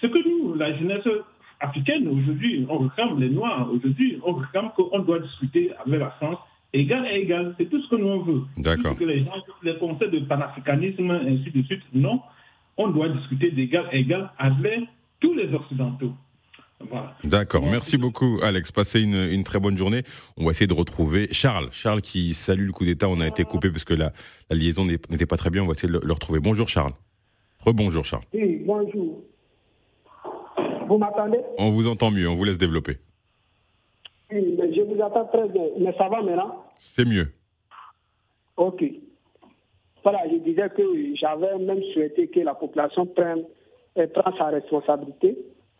ce 0.00 0.06
que 0.06 0.28
nous, 0.28 0.54
la 0.54 0.76
jeunesse 0.78 1.06
africaine, 1.60 2.08
aujourd'hui, 2.08 2.66
on 2.68 2.78
réclame 2.78 3.18
les 3.18 3.30
Noirs, 3.30 3.68
aujourd'hui, 3.72 4.18
on 4.24 4.34
réclame 4.34 4.70
qu'on 4.76 4.98
doit 5.00 5.18
discuter 5.18 5.72
avec 5.84 6.00
la 6.00 6.10
France 6.10 6.38
égal 6.72 7.04
à 7.04 7.16
égal. 7.16 7.54
C'est 7.58 7.68
tout 7.68 7.80
ce 7.80 7.88
que 7.88 7.96
nous 7.96 8.06
on 8.06 8.20
veut. 8.20 8.42
D'accord. 8.58 8.96
Que 8.96 9.04
les 9.04 9.24
gens, 9.24 9.32
les 9.62 9.76
concepts 9.78 10.12
de 10.12 10.20
panafricanisme, 10.20 11.10
ainsi 11.10 11.50
de 11.50 11.62
suite, 11.62 11.82
non. 11.92 12.20
On 12.76 12.88
doit 12.88 13.08
discuter 13.08 13.50
d'égal 13.50 13.86
à 13.90 13.96
égal 13.96 14.30
avec 14.38 14.80
tous 15.20 15.34
les 15.34 15.52
Occidentaux. 15.54 16.12
D'accord. 17.24 17.62
Merci 17.62 17.96
beaucoup, 17.96 18.38
Alex. 18.42 18.70
Passez 18.70 19.00
une, 19.00 19.14
une, 19.14 19.44
très 19.44 19.58
bonne 19.58 19.76
journée. 19.76 20.02
On 20.36 20.44
va 20.44 20.50
essayer 20.50 20.66
de 20.66 20.74
retrouver 20.74 21.28
Charles. 21.32 21.68
Charles 21.72 22.02
qui 22.02 22.34
salue 22.34 22.66
le 22.66 22.72
coup 22.72 22.84
d'État. 22.84 23.08
On 23.08 23.20
a 23.20 23.26
été 23.26 23.44
coupé 23.44 23.70
parce 23.70 23.84
que 23.84 23.94
la, 23.94 24.12
la 24.50 24.56
liaison 24.56 24.84
n'était 24.84 25.26
pas 25.26 25.36
très 25.36 25.50
bien. 25.50 25.62
On 25.62 25.66
va 25.66 25.72
essayer 25.72 25.92
de 25.92 25.98
le, 25.98 26.12
retrouver. 26.12 26.40
Bonjour, 26.40 26.68
Charles. 26.68 26.92
Rebonjour, 27.64 28.04
Charles. 28.04 28.24
Oui, 28.34 28.62
bonjour. 28.64 29.22
Vous 30.88 30.98
m'entendez? 30.98 31.40
On 31.58 31.70
vous 31.70 31.86
entend 31.86 32.10
mieux. 32.10 32.28
On 32.28 32.34
vous 32.34 32.44
laisse 32.44 32.58
développer. 32.58 32.98
Oui, 34.30 34.56
mais 34.58 34.74
je 34.74 34.82
vous 34.82 35.00
entends 35.00 35.26
très 35.26 35.48
bien. 35.48 35.64
Mais 35.80 35.94
ça 35.96 36.08
va 36.08 36.22
maintenant? 36.22 36.64
C'est 36.78 37.04
mieux. 37.04 37.32
Ok. 38.56 38.84
Voilà, 40.02 40.20
je 40.30 40.36
disais 40.36 40.68
que 40.76 40.82
j'avais 41.16 41.58
même 41.58 41.82
souhaité 41.92 42.28
que 42.28 42.40
la 42.40 42.54
population 42.54 43.06
prenne, 43.06 43.44
prenne 43.94 44.36
sa 44.38 44.46
responsabilité 44.46 45.36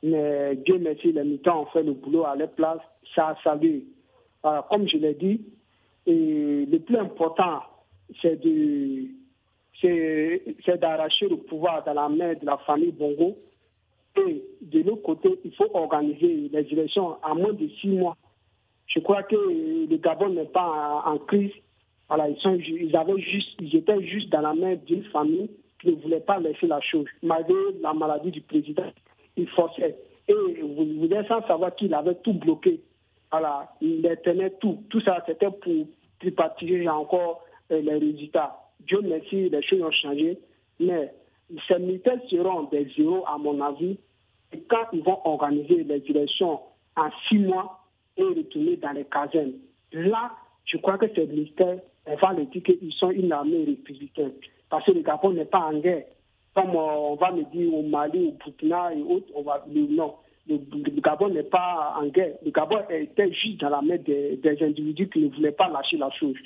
mais 0.06 0.54
Dieu 0.64 0.78
merci, 0.78 1.10
les 1.10 1.24
militants 1.24 1.62
ont 1.62 1.66
fait 1.66 1.82
le 1.82 1.92
boulot 1.92 2.24
à 2.24 2.36
leur 2.36 2.50
place, 2.50 2.78
ça 3.14 3.28
a 3.28 3.36
salué. 3.42 3.84
comme 4.70 4.88
je 4.88 4.98
l'ai 4.98 5.14
dit, 5.14 5.40
le 6.06 6.78
plus 6.78 6.96
important, 6.96 7.62
c'est 8.22 8.40
de 8.40 9.08
c'est 9.80 10.78
d'arracher 10.80 11.28
le 11.28 11.36
pouvoir 11.36 11.84
dans 11.84 11.92
la 11.92 12.08
main 12.08 12.34
de 12.34 12.46
la 12.46 12.56
famille 12.58 12.92
Bongo. 12.92 13.36
Et 14.16 14.42
de 14.62 14.80
l'autre 14.80 15.02
côté, 15.02 15.28
il 15.44 15.52
faut 15.54 15.68
organiser 15.74 16.48
les 16.50 16.66
élections 16.72 17.16
à 17.22 17.34
moins 17.34 17.52
de 17.52 17.68
six 17.80 17.88
mois. 17.88 18.16
Je 18.86 19.00
crois 19.00 19.24
que 19.24 19.36
le 19.36 19.96
Gabon 19.96 20.30
n'est 20.30 20.44
pas 20.46 21.02
en, 21.04 21.18
crise. 21.18 21.52
Voilà, 22.08 22.28
ils, 22.28 22.38
sont, 22.38 22.54
ils, 22.54 22.96
avaient 22.96 23.20
juste, 23.20 23.50
ils 23.60 23.76
étaient 23.76 24.00
juste 24.02 24.30
dans 24.30 24.40
la 24.40 24.54
main 24.54 24.76
d'une 24.76 25.04
famille 25.04 25.50
qui 25.80 25.88
ne 25.88 25.96
voulait 25.96 26.20
pas 26.20 26.38
laisser 26.38 26.66
la 26.66 26.80
chose, 26.80 27.06
malgré 27.22 27.56
la 27.82 27.92
maladie 27.92 28.30
du 28.30 28.40
président 28.40 28.84
il 29.36 29.48
forçait. 29.48 29.96
Et 30.28 30.34
vous, 30.34 31.08
êtes 31.12 31.28
sans 31.28 31.46
savoir 31.46 31.74
qu'il 31.74 31.94
avait 31.94 32.14
tout 32.16 32.32
bloqué. 32.32 32.80
Voilà, 33.30 33.72
il 33.80 34.02
tenait 34.24 34.50
tout. 34.50 34.82
Tout 34.90 35.00
ça, 35.00 35.22
c'était 35.26 35.50
pour 35.50 35.86
tripartiser 36.20 36.88
encore 36.88 37.44
euh, 37.70 37.80
les 37.80 37.94
résultats. 37.94 38.56
Dieu 38.80 39.00
merci, 39.02 39.48
les 39.48 39.62
choses 39.62 39.82
ont 39.82 39.90
changé. 39.90 40.38
Mais 40.80 41.12
ces 41.68 41.78
militaires 41.78 42.20
seront 42.28 42.64
des 42.64 42.88
zéros, 42.96 43.24
à 43.26 43.38
mon 43.38 43.60
avis. 43.60 43.98
Et 44.52 44.60
quand 44.68 44.86
ils 44.92 45.02
vont 45.02 45.20
organiser 45.24 45.84
les 45.84 46.02
élections 46.08 46.60
en 46.96 47.10
six 47.28 47.38
mois 47.38 47.84
et 48.16 48.22
retourner 48.22 48.76
dans 48.76 48.92
les 48.92 49.04
casernes, 49.04 49.52
là, 49.92 50.32
je 50.64 50.76
crois 50.78 50.98
que 50.98 51.06
ces 51.14 51.26
militaires, 51.26 51.78
on 52.06 52.16
va 52.16 52.32
leur 52.32 52.46
dire 52.46 52.62
qu'ils 52.62 52.92
sont 52.92 53.10
une 53.10 53.32
armée 53.32 53.64
républicaine. 53.64 54.32
Parce 54.68 54.84
que 54.84 54.92
le 54.92 55.02
Gabon 55.02 55.32
n'est 55.32 55.44
pas 55.44 55.60
en 55.60 55.78
guerre 55.78 56.04
comme 56.56 56.74
on 56.74 57.16
va 57.16 57.32
me 57.32 57.44
dire 57.52 57.72
au 57.72 57.82
Mali, 57.82 58.28
au 58.28 58.32
Burkina 58.32 58.94
et 58.94 59.02
autres, 59.02 59.30
on 59.34 59.42
va 59.42 59.62
dire 59.68 59.86
non. 59.90 60.14
Le, 60.48 60.56
Gabon 61.00 61.28
n'est 61.28 61.42
pas 61.42 61.94
en 62.00 62.06
guerre. 62.06 62.36
Le 62.42 62.50
Gabon 62.50 62.78
était 62.88 63.30
juste 63.32 63.60
dans 63.60 63.68
la 63.68 63.82
main 63.82 63.98
des, 63.98 64.40
individus 64.62 65.08
qui 65.10 65.18
ne 65.18 65.28
voulaient 65.28 65.52
pas 65.52 65.68
lâcher 65.68 65.98
la 65.98 66.10
chose. 66.12 66.36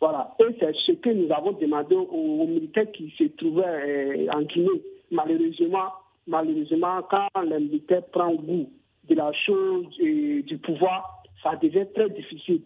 Voilà. 0.00 0.34
Et 0.40 0.54
c'est 0.58 0.74
ce 0.86 0.92
que 0.92 1.10
nous 1.10 1.30
avons 1.30 1.52
demandé 1.52 1.94
aux, 1.94 2.46
militaires 2.46 2.90
qui 2.92 3.12
se 3.18 3.24
trouvaient 3.24 3.64
euh, 3.66 4.32
en 4.32 4.42
Guinée. 4.42 4.80
Malheureusement, 5.10 5.92
malheureusement, 6.26 7.02
quand 7.10 7.28
les 7.42 7.58
militaires 7.58 8.06
prennent 8.06 8.36
goût 8.36 8.70
de 9.08 9.14
la 9.14 9.32
chose 9.32 9.86
et 10.00 10.42
du 10.44 10.56
pouvoir, 10.58 11.24
ça 11.42 11.56
devient 11.56 11.86
très 11.94 12.08
difficile. 12.08 12.62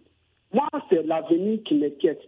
Moi, 0.52 0.68
c'est 0.88 1.04
l'avenir 1.04 1.60
qui 1.64 1.74
m'inquiète. 1.74 2.20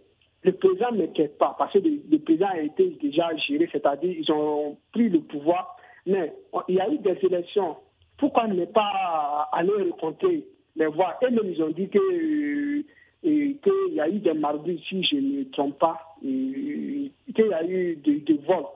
Le 0.45 0.51
président 0.51 0.91
ne 0.91 0.99
m'inquiète 0.99 1.39
pas 1.39 1.55
parce 1.57 1.73
que 1.73 1.79
le, 1.79 2.19
président 2.19 2.45
a 2.45 2.59
été 2.59 2.87
déjà 3.01 3.35
géré, 3.35 3.67
c'est-à-dire 3.71 4.15
ils 4.15 4.31
ont 4.31 4.77
pris 4.91 5.09
le 5.09 5.21
pouvoir, 5.21 5.75
mais 6.05 6.33
il 6.67 6.75
y 6.75 6.79
a 6.79 6.87
eu 6.87 6.99
des 6.99 7.17
élections. 7.23 7.77
Pourquoi 8.19 8.45
ne 8.47 8.65
pas 8.65 9.49
aller 9.51 9.89
rencontrer 9.89 10.45
les 10.75 10.85
voix? 10.85 11.17
Et 11.23 11.31
même 11.31 11.49
ils 11.49 11.63
ont 11.63 11.71
dit 11.71 11.89
que 11.89 12.83
qu'il 13.23 13.93
y 13.93 13.99
a 13.99 14.07
eu 14.07 14.19
des 14.19 14.33
mardis, 14.35 14.79
si 14.87 15.03
je 15.03 15.15
ne 15.15 15.39
me 15.39 15.49
trompe 15.49 15.79
pas, 15.79 16.15
qu'il 16.21 17.11
y 17.35 17.53
a 17.53 17.65
eu 17.65 17.95
des, 17.95 18.19
des 18.19 18.39
vols. 18.45 18.67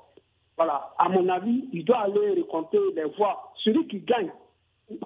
Voilà. 0.58 0.92
À 0.98 1.08
mon 1.08 1.30
avis, 1.30 1.66
il 1.72 1.86
doit 1.86 2.00
aller 2.00 2.32
recompter 2.32 2.80
les 2.96 3.06
voix. 3.16 3.54
Celui 3.64 3.86
qui 3.86 4.00
gagne, 4.00 4.32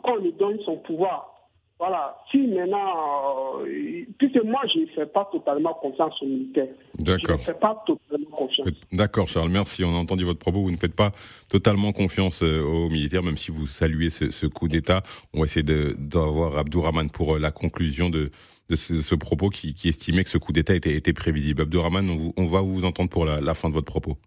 quand 0.02 0.14
on 0.14 0.16
lui 0.16 0.32
donne 0.32 0.60
son 0.62 0.78
pouvoir, 0.78 1.33
voilà. 1.80 2.16
Si 2.32 2.38
maintenant, 2.48 3.60
euh, 3.62 4.06
puisque 4.18 4.42
moi, 4.44 4.62
je 4.74 4.82
ne 4.82 4.86
fais 4.88 5.06
pas 5.06 5.28
totalement 5.32 5.74
confiance 5.74 6.14
aux 6.22 6.26
militaires. 6.26 6.68
D'accord. 7.00 7.38
Je 7.38 7.42
ne 7.42 7.46
fais 7.46 7.54
pas 7.60 7.84
totalement 7.86 8.30
confiance. 8.30 8.68
D'accord, 8.92 9.28
Charles. 9.28 9.50
Merci. 9.50 9.84
On 9.84 9.94
a 9.94 9.98
entendu 9.98 10.24
votre 10.24 10.40
propos. 10.40 10.62
Vous 10.62 10.72
ne 10.72 10.78
faites 10.78 10.96
pas 10.96 11.12
totalement 11.50 11.92
confiance 11.92 12.44
euh, 12.44 12.62
aux 12.62 12.90
militaires, 12.90 13.24
même 13.24 13.38
si 13.38 13.52
vous 13.52 13.66
saluez 13.66 14.10
ce, 14.10 14.30
ce 14.32 14.46
coup 14.46 14.68
d'État. 14.68 15.02
On 15.34 15.40
va 15.40 15.46
essayer 15.46 15.66
d'avoir 15.98 16.58
Abdourahman 16.58 17.10
pour 17.10 17.36
euh, 17.36 17.40
la 17.40 17.52
conclusion 17.52 18.10
de, 18.10 18.30
de 18.70 18.76
ce, 18.76 19.02
ce 19.02 19.16
propos 19.16 19.50
qui, 19.50 19.74
qui, 19.74 19.90
estimait 19.90 20.24
que 20.24 20.30
ce 20.30 20.38
coup 20.38 20.54
d'État 20.54 20.76
était, 20.76 20.96
était, 20.96 21.14
prévisible. 21.14 21.64
Abdourahman, 21.64 22.10
on, 22.10 22.34
on, 22.38 22.48
va 22.48 22.62
vous 22.62 22.86
entendre 22.86 23.10
pour 23.10 23.26
la, 23.26 23.42
la 23.42 23.56
fin 23.56 23.70
de 23.70 23.74
votre 23.74 23.88
propos. 23.88 24.18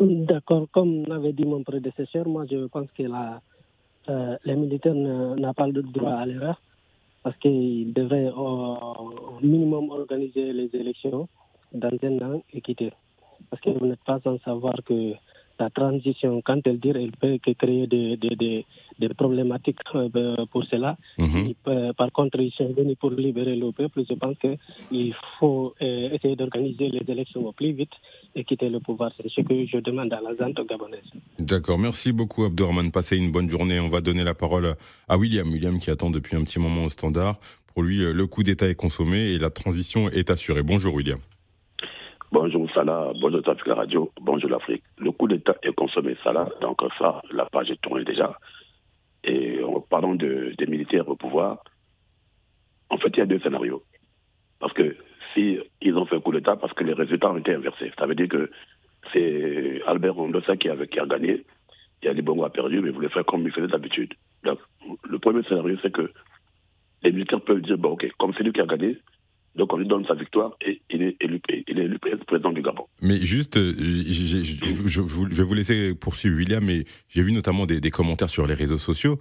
D'accord. 0.00 0.66
Comme 0.72 1.04
l'avait 1.06 1.34
dit 1.34 1.44
mon 1.44 1.62
prédécesseur, 1.62 2.26
moi, 2.26 2.46
je 2.50 2.66
pense 2.66 2.90
que 2.96 3.02
la 3.02 3.42
euh, 4.08 4.36
les 4.44 4.56
militaires 4.56 4.94
n'ont 4.94 5.54
pas 5.54 5.66
le 5.66 5.82
droit 5.82 6.12
à 6.12 6.26
l'erreur 6.26 6.60
parce 7.22 7.36
qu'ils 7.36 7.92
devraient 7.92 8.30
au 8.30 9.38
minimum 9.42 9.90
organiser 9.90 10.52
les 10.52 10.70
élections 10.74 11.28
dans 11.72 11.90
un 12.02 12.18
an 12.22 12.42
quitter. 12.64 12.92
Parce 13.50 13.62
que 13.62 13.70
vous 13.70 13.86
n'êtes 13.86 14.04
pas 14.04 14.20
sans 14.24 14.38
savoir 14.40 14.74
que 14.84 15.14
la 15.58 15.68
transition, 15.70 16.40
quand 16.42 16.66
elle 16.66 16.80
dit, 16.80 16.88
elle 16.88 17.12
peut 17.12 17.38
créer 17.62 17.86
des, 17.86 18.16
des, 18.16 18.34
des, 18.42 18.64
des 18.98 19.08
problématiques 19.10 19.78
euh, 19.94 20.46
pour 20.50 20.64
cela. 20.72 20.96
Mm 21.18 21.24
-hmm. 21.26 21.54
peut, 21.64 21.92
par 22.00 22.10
contre, 22.18 22.40
ils 22.40 22.52
sont 22.58 22.72
venus 22.78 22.96
pour 23.02 23.10
libérer 23.26 23.56
le 23.64 23.70
peuple. 23.80 23.98
Je 24.10 24.14
pense 24.22 24.36
qu'il 24.42 25.14
faut 25.38 25.74
euh, 25.82 26.14
essayer 26.14 26.36
d'organiser 26.40 26.88
les 26.96 27.04
élections 27.14 27.42
au 27.50 27.52
plus 27.60 27.72
vite 27.80 27.96
et 28.34 28.44
quitter 28.44 28.68
le 28.68 28.80
pouvoir. 28.80 29.12
C'est 29.16 29.28
ce 29.28 29.40
que 29.40 29.66
je 29.66 29.78
demande 29.78 30.12
à 30.12 30.20
la 30.20 30.34
Zante 30.36 30.66
gabonaise. 30.66 31.10
D'accord. 31.38 31.78
Merci 31.78 32.12
beaucoup, 32.12 32.44
Abdourahman. 32.44 32.90
Passez 32.90 33.16
une 33.16 33.32
bonne 33.32 33.50
journée. 33.50 33.80
On 33.80 33.88
va 33.88 34.00
donner 34.00 34.24
la 34.24 34.34
parole 34.34 34.76
à 35.08 35.16
William. 35.16 35.50
William 35.50 35.78
qui 35.78 35.90
attend 35.90 36.10
depuis 36.10 36.36
un 36.36 36.44
petit 36.44 36.58
moment 36.58 36.84
au 36.84 36.90
standard. 36.90 37.38
Pour 37.72 37.82
lui, 37.82 37.98
le 37.98 38.26
coup 38.26 38.42
d'État 38.42 38.68
est 38.68 38.74
consommé 38.74 39.18
et 39.18 39.38
la 39.38 39.50
transition 39.50 40.08
est 40.10 40.30
assurée. 40.30 40.62
Bonjour, 40.62 40.94
William. 40.94 41.18
Bonjour 42.32 42.70
Salah, 42.72 43.12
bonjour 43.20 43.42
la 43.66 43.74
Radio, 43.74 44.12
bonjour 44.20 44.48
l'Afrique. 44.48 44.84
Le 44.98 45.10
coup 45.10 45.26
d'État 45.26 45.56
est 45.64 45.74
consommé, 45.74 46.16
Salah, 46.22 46.48
donc 46.60 46.80
ça, 46.96 47.20
la 47.32 47.44
page 47.46 47.72
est 47.72 47.80
tournée 47.80 48.04
déjà. 48.04 48.38
Et 49.24 49.60
en 49.64 49.80
parlant 49.80 50.14
de, 50.14 50.54
des 50.56 50.66
militaires 50.66 51.08
au 51.08 51.16
pouvoir, 51.16 51.64
en 52.88 52.98
fait, 52.98 53.08
il 53.14 53.18
y 53.18 53.22
a 53.22 53.26
deux 53.26 53.40
scénarios. 53.40 53.82
Parce 54.60 54.72
que 54.74 54.96
si 55.34 55.58
ils 55.80 55.96
ont 55.96 56.06
fait 56.06 56.20
coup 56.20 56.32
d'État, 56.32 56.56
parce 56.56 56.72
que 56.72 56.84
les 56.84 56.92
résultats 56.92 57.30
ont 57.30 57.38
été 57.38 57.54
inversés. 57.54 57.92
Ça 57.98 58.06
veut 58.06 58.14
dire 58.14 58.28
que 58.28 58.50
c'est 59.12 59.82
Albert 59.86 60.14
Rondosa 60.14 60.56
qui, 60.56 60.68
qui 60.90 61.00
a 61.00 61.06
gagné, 61.06 61.44
et 62.02 62.08
Ali 62.08 62.22
Bongo 62.22 62.44
a 62.44 62.50
perdu, 62.50 62.80
mais 62.80 62.90
voulait 62.90 63.08
faire 63.08 63.24
comme 63.24 63.42
il 63.42 63.52
faisait 63.52 63.66
d'habitude. 63.66 64.14
Donc, 64.44 64.58
le 65.08 65.18
premier 65.18 65.42
scénario, 65.44 65.76
c'est 65.82 65.92
que 65.92 66.10
les 67.02 67.12
militaires 67.12 67.40
peuvent 67.40 67.60
dire, 67.60 67.78
bon, 67.78 67.90
ok, 67.90 68.06
comme 68.18 68.32
c'est 68.36 68.42
lui 68.42 68.52
qui 68.52 68.60
a 68.60 68.66
gagné, 68.66 68.98
donc 69.56 69.72
on 69.72 69.76
lui 69.76 69.86
donne 69.86 70.06
sa 70.06 70.14
victoire 70.14 70.56
et 70.64 70.80
il 70.90 71.02
est 71.02 71.16
élu, 71.20 71.40
président 72.26 72.52
du 72.52 72.62
Gabon. 72.62 72.86
Mais 73.02 73.20
juste, 73.20 73.58
je, 73.58 74.42
je, 74.86 75.00
vais 75.00 75.42
vous 75.42 75.54
laisser 75.54 75.94
poursuivre 75.94 76.36
William, 76.36 76.64
mais 76.64 76.84
j'ai 77.08 77.22
vu 77.22 77.32
notamment 77.32 77.66
des, 77.66 77.90
commentaires 77.90 78.30
sur 78.30 78.46
les 78.46 78.54
réseaux 78.54 78.78
sociaux. 78.78 79.18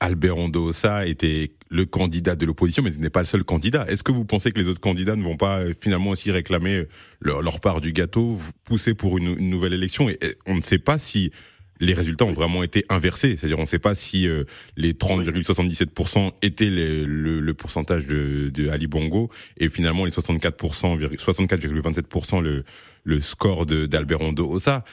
Albert 0.00 0.36
Ondosa 0.36 1.06
était 1.06 1.52
le 1.70 1.84
candidat 1.84 2.36
de 2.36 2.46
l'opposition, 2.46 2.82
mais 2.82 2.90
n'est 2.90 3.10
pas 3.10 3.20
le 3.20 3.26
seul 3.26 3.44
candidat. 3.44 3.84
Est-ce 3.88 4.02
que 4.02 4.12
vous 4.12 4.24
pensez 4.24 4.52
que 4.52 4.58
les 4.58 4.68
autres 4.68 4.80
candidats 4.80 5.16
ne 5.16 5.22
vont 5.22 5.36
pas 5.36 5.62
finalement 5.80 6.10
aussi 6.10 6.30
réclamer 6.30 6.86
leur, 7.20 7.42
leur 7.42 7.60
part 7.60 7.80
du 7.80 7.92
gâteau, 7.92 8.38
pousser 8.64 8.94
pour 8.94 9.18
une, 9.18 9.34
nouvelle 9.34 9.72
élection 9.72 10.08
et 10.08 10.18
on 10.46 10.54
ne 10.54 10.60
sait 10.60 10.78
pas 10.78 10.98
si 10.98 11.32
les 11.80 11.94
résultats 11.94 12.24
ont 12.24 12.32
vraiment 12.32 12.62
été 12.62 12.84
inversés. 12.88 13.36
C'est-à-dire, 13.36 13.58
on 13.58 13.62
ne 13.62 13.66
sait 13.66 13.78
pas 13.78 13.94
si 13.94 14.26
euh, 14.26 14.44
les 14.76 14.94
30,77% 14.94 16.32
étaient 16.42 16.70
le, 16.70 17.52
pourcentage 17.52 18.06
de, 18.06 18.68
Ali 18.70 18.86
Bongo 18.86 19.30
et 19.56 19.68
finalement 19.68 20.04
les 20.04 20.10
64%, 20.10 20.98
64,27% 21.16 22.40
le, 22.40 22.64
le 23.04 23.20
score 23.20 23.66
d'Albert 23.66 24.18
Rondo. 24.18 24.58
Ça, 24.58 24.84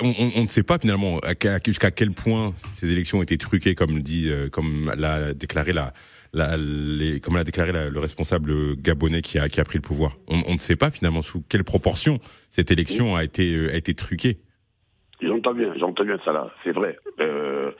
on, 0.00 0.14
on, 0.36 0.42
ne 0.42 0.48
sait 0.48 0.62
pas 0.62 0.78
finalement 0.78 1.20
jusqu'à 1.64 1.90
quel 1.90 2.12
point 2.12 2.52
ces 2.56 2.92
élections 2.92 3.18
ont 3.18 3.22
été 3.22 3.38
truquées, 3.38 3.74
comme 3.74 4.00
dit, 4.00 4.28
euh, 4.30 4.48
comme 4.48 4.92
l'a 4.96 5.34
déclaré 5.34 5.72
la, 5.72 5.92
comme 7.22 7.36
l'a 7.36 7.44
déclaré 7.44 7.72
la, 7.72 7.88
le 7.88 7.98
responsable 7.98 8.76
gabonais 8.76 9.22
qui 9.22 9.38
a, 9.38 9.48
qui 9.48 9.60
a 9.60 9.64
pris 9.64 9.78
le 9.78 9.82
pouvoir. 9.82 10.16
On, 10.28 10.52
ne 10.52 10.58
sait 10.58 10.76
pas 10.76 10.90
finalement 10.90 11.22
sous 11.22 11.42
quelle 11.48 11.64
proportion 11.64 12.18
cette 12.50 12.70
élection 12.70 13.16
a 13.16 13.24
été, 13.24 13.70
a 13.70 13.76
été 13.76 13.94
truquée. 13.94 14.38
J'entends 15.20 15.54
bien, 15.54 15.74
j'entends 15.78 16.04
bien 16.04 16.18
ça 16.24 16.32
là, 16.32 16.50
c'est 16.62 16.72
vrai. 16.72 16.96
Euh, 17.20 17.72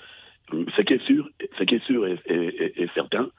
ce 0.77 0.83
qui 0.83 0.95
est 0.95 1.07
sûr, 1.07 1.29
ce 1.59 1.65
qui 1.65 1.77
est 1.77 1.85
sûr 1.85 2.07
et, 2.07 2.89
certain, 2.95 3.31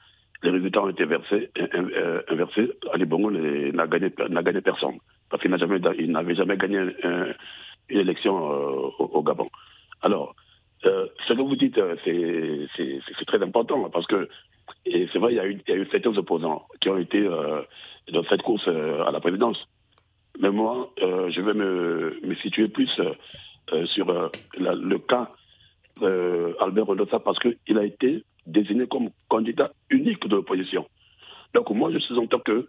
les 0.42 0.50
résultats 0.50 0.82
ont 0.82 0.88
été 0.88 1.04
versés, 1.04 1.50
euh, 1.58 2.22
inversés. 2.28 2.70
Ali 2.94 3.04
Bongo 3.04 3.30
n'a 3.30 3.86
gagné, 3.86 4.10
gagné 4.42 4.60
personne 4.62 4.98
parce 5.30 5.42
qu'il 5.42 5.50
n'a 5.50 5.58
jamais, 5.58 5.78
n'avait 5.78 6.34
jamais 6.34 6.56
gagné 6.56 6.78
un, 6.78 7.26
une 7.90 7.98
élection 7.98 8.52
euh, 8.52 8.90
au, 8.98 9.22
Gabon. 9.22 9.48
Alors, 10.02 10.34
euh, 10.84 11.06
ce 11.28 11.34
que 11.34 11.42
vous 11.42 11.56
dites, 11.56 11.78
c'est 12.04 13.26
très 13.26 13.42
important 13.42 13.88
parce 13.90 14.06
que 14.06 14.28
c'est 14.84 15.18
vrai, 15.18 15.32
il 15.32 15.36
y, 15.36 15.40
a 15.40 15.46
eu, 15.76 15.88
certains 15.90 16.16
opposants 16.16 16.66
qui 16.80 16.88
ont 16.88 16.96
été 16.96 17.18
euh, 17.18 17.60
dans 18.12 18.24
cette 18.24 18.42
course 18.42 18.66
à 18.68 19.10
la 19.10 19.20
présidence. 19.20 19.58
Mais 20.38 20.50
moi, 20.50 20.90
je 20.98 21.40
vais 21.40 21.54
me, 21.54 22.34
situer 22.40 22.68
plus 22.68 22.90
euh, 23.72 23.86
sur 23.86 24.08
euh, 24.10 24.28
la, 24.58 24.74
le 24.74 24.98
cas 24.98 25.30
euh, 26.02 26.54
Albert 26.60 26.86
Rodossa 26.86 27.20
parce 27.20 27.38
qu'il 27.38 27.78
a 27.78 27.84
été 27.84 28.24
désigné 28.46 28.88
comme 28.88 29.10
candidat 29.28 29.70
unique 29.90 30.26
de 30.26 30.34
l'opposition. 30.34 30.86
Donc 31.54 31.70
moi, 31.70 31.92
je 31.92 31.98
suis 31.98 32.18
en 32.18 32.26
tant 32.26 32.40
que 32.40 32.68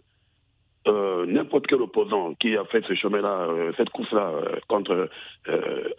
euh, 0.88 1.26
n'importe 1.26 1.66
quel 1.66 1.80
opposant 1.80 2.34
qui 2.34 2.56
a 2.56 2.64
fait 2.64 2.84
ce 2.86 2.94
chemin-là, 2.94 3.46
euh, 3.48 3.72
cette 3.76 3.90
course-là 3.90 4.32
contre 4.68 5.08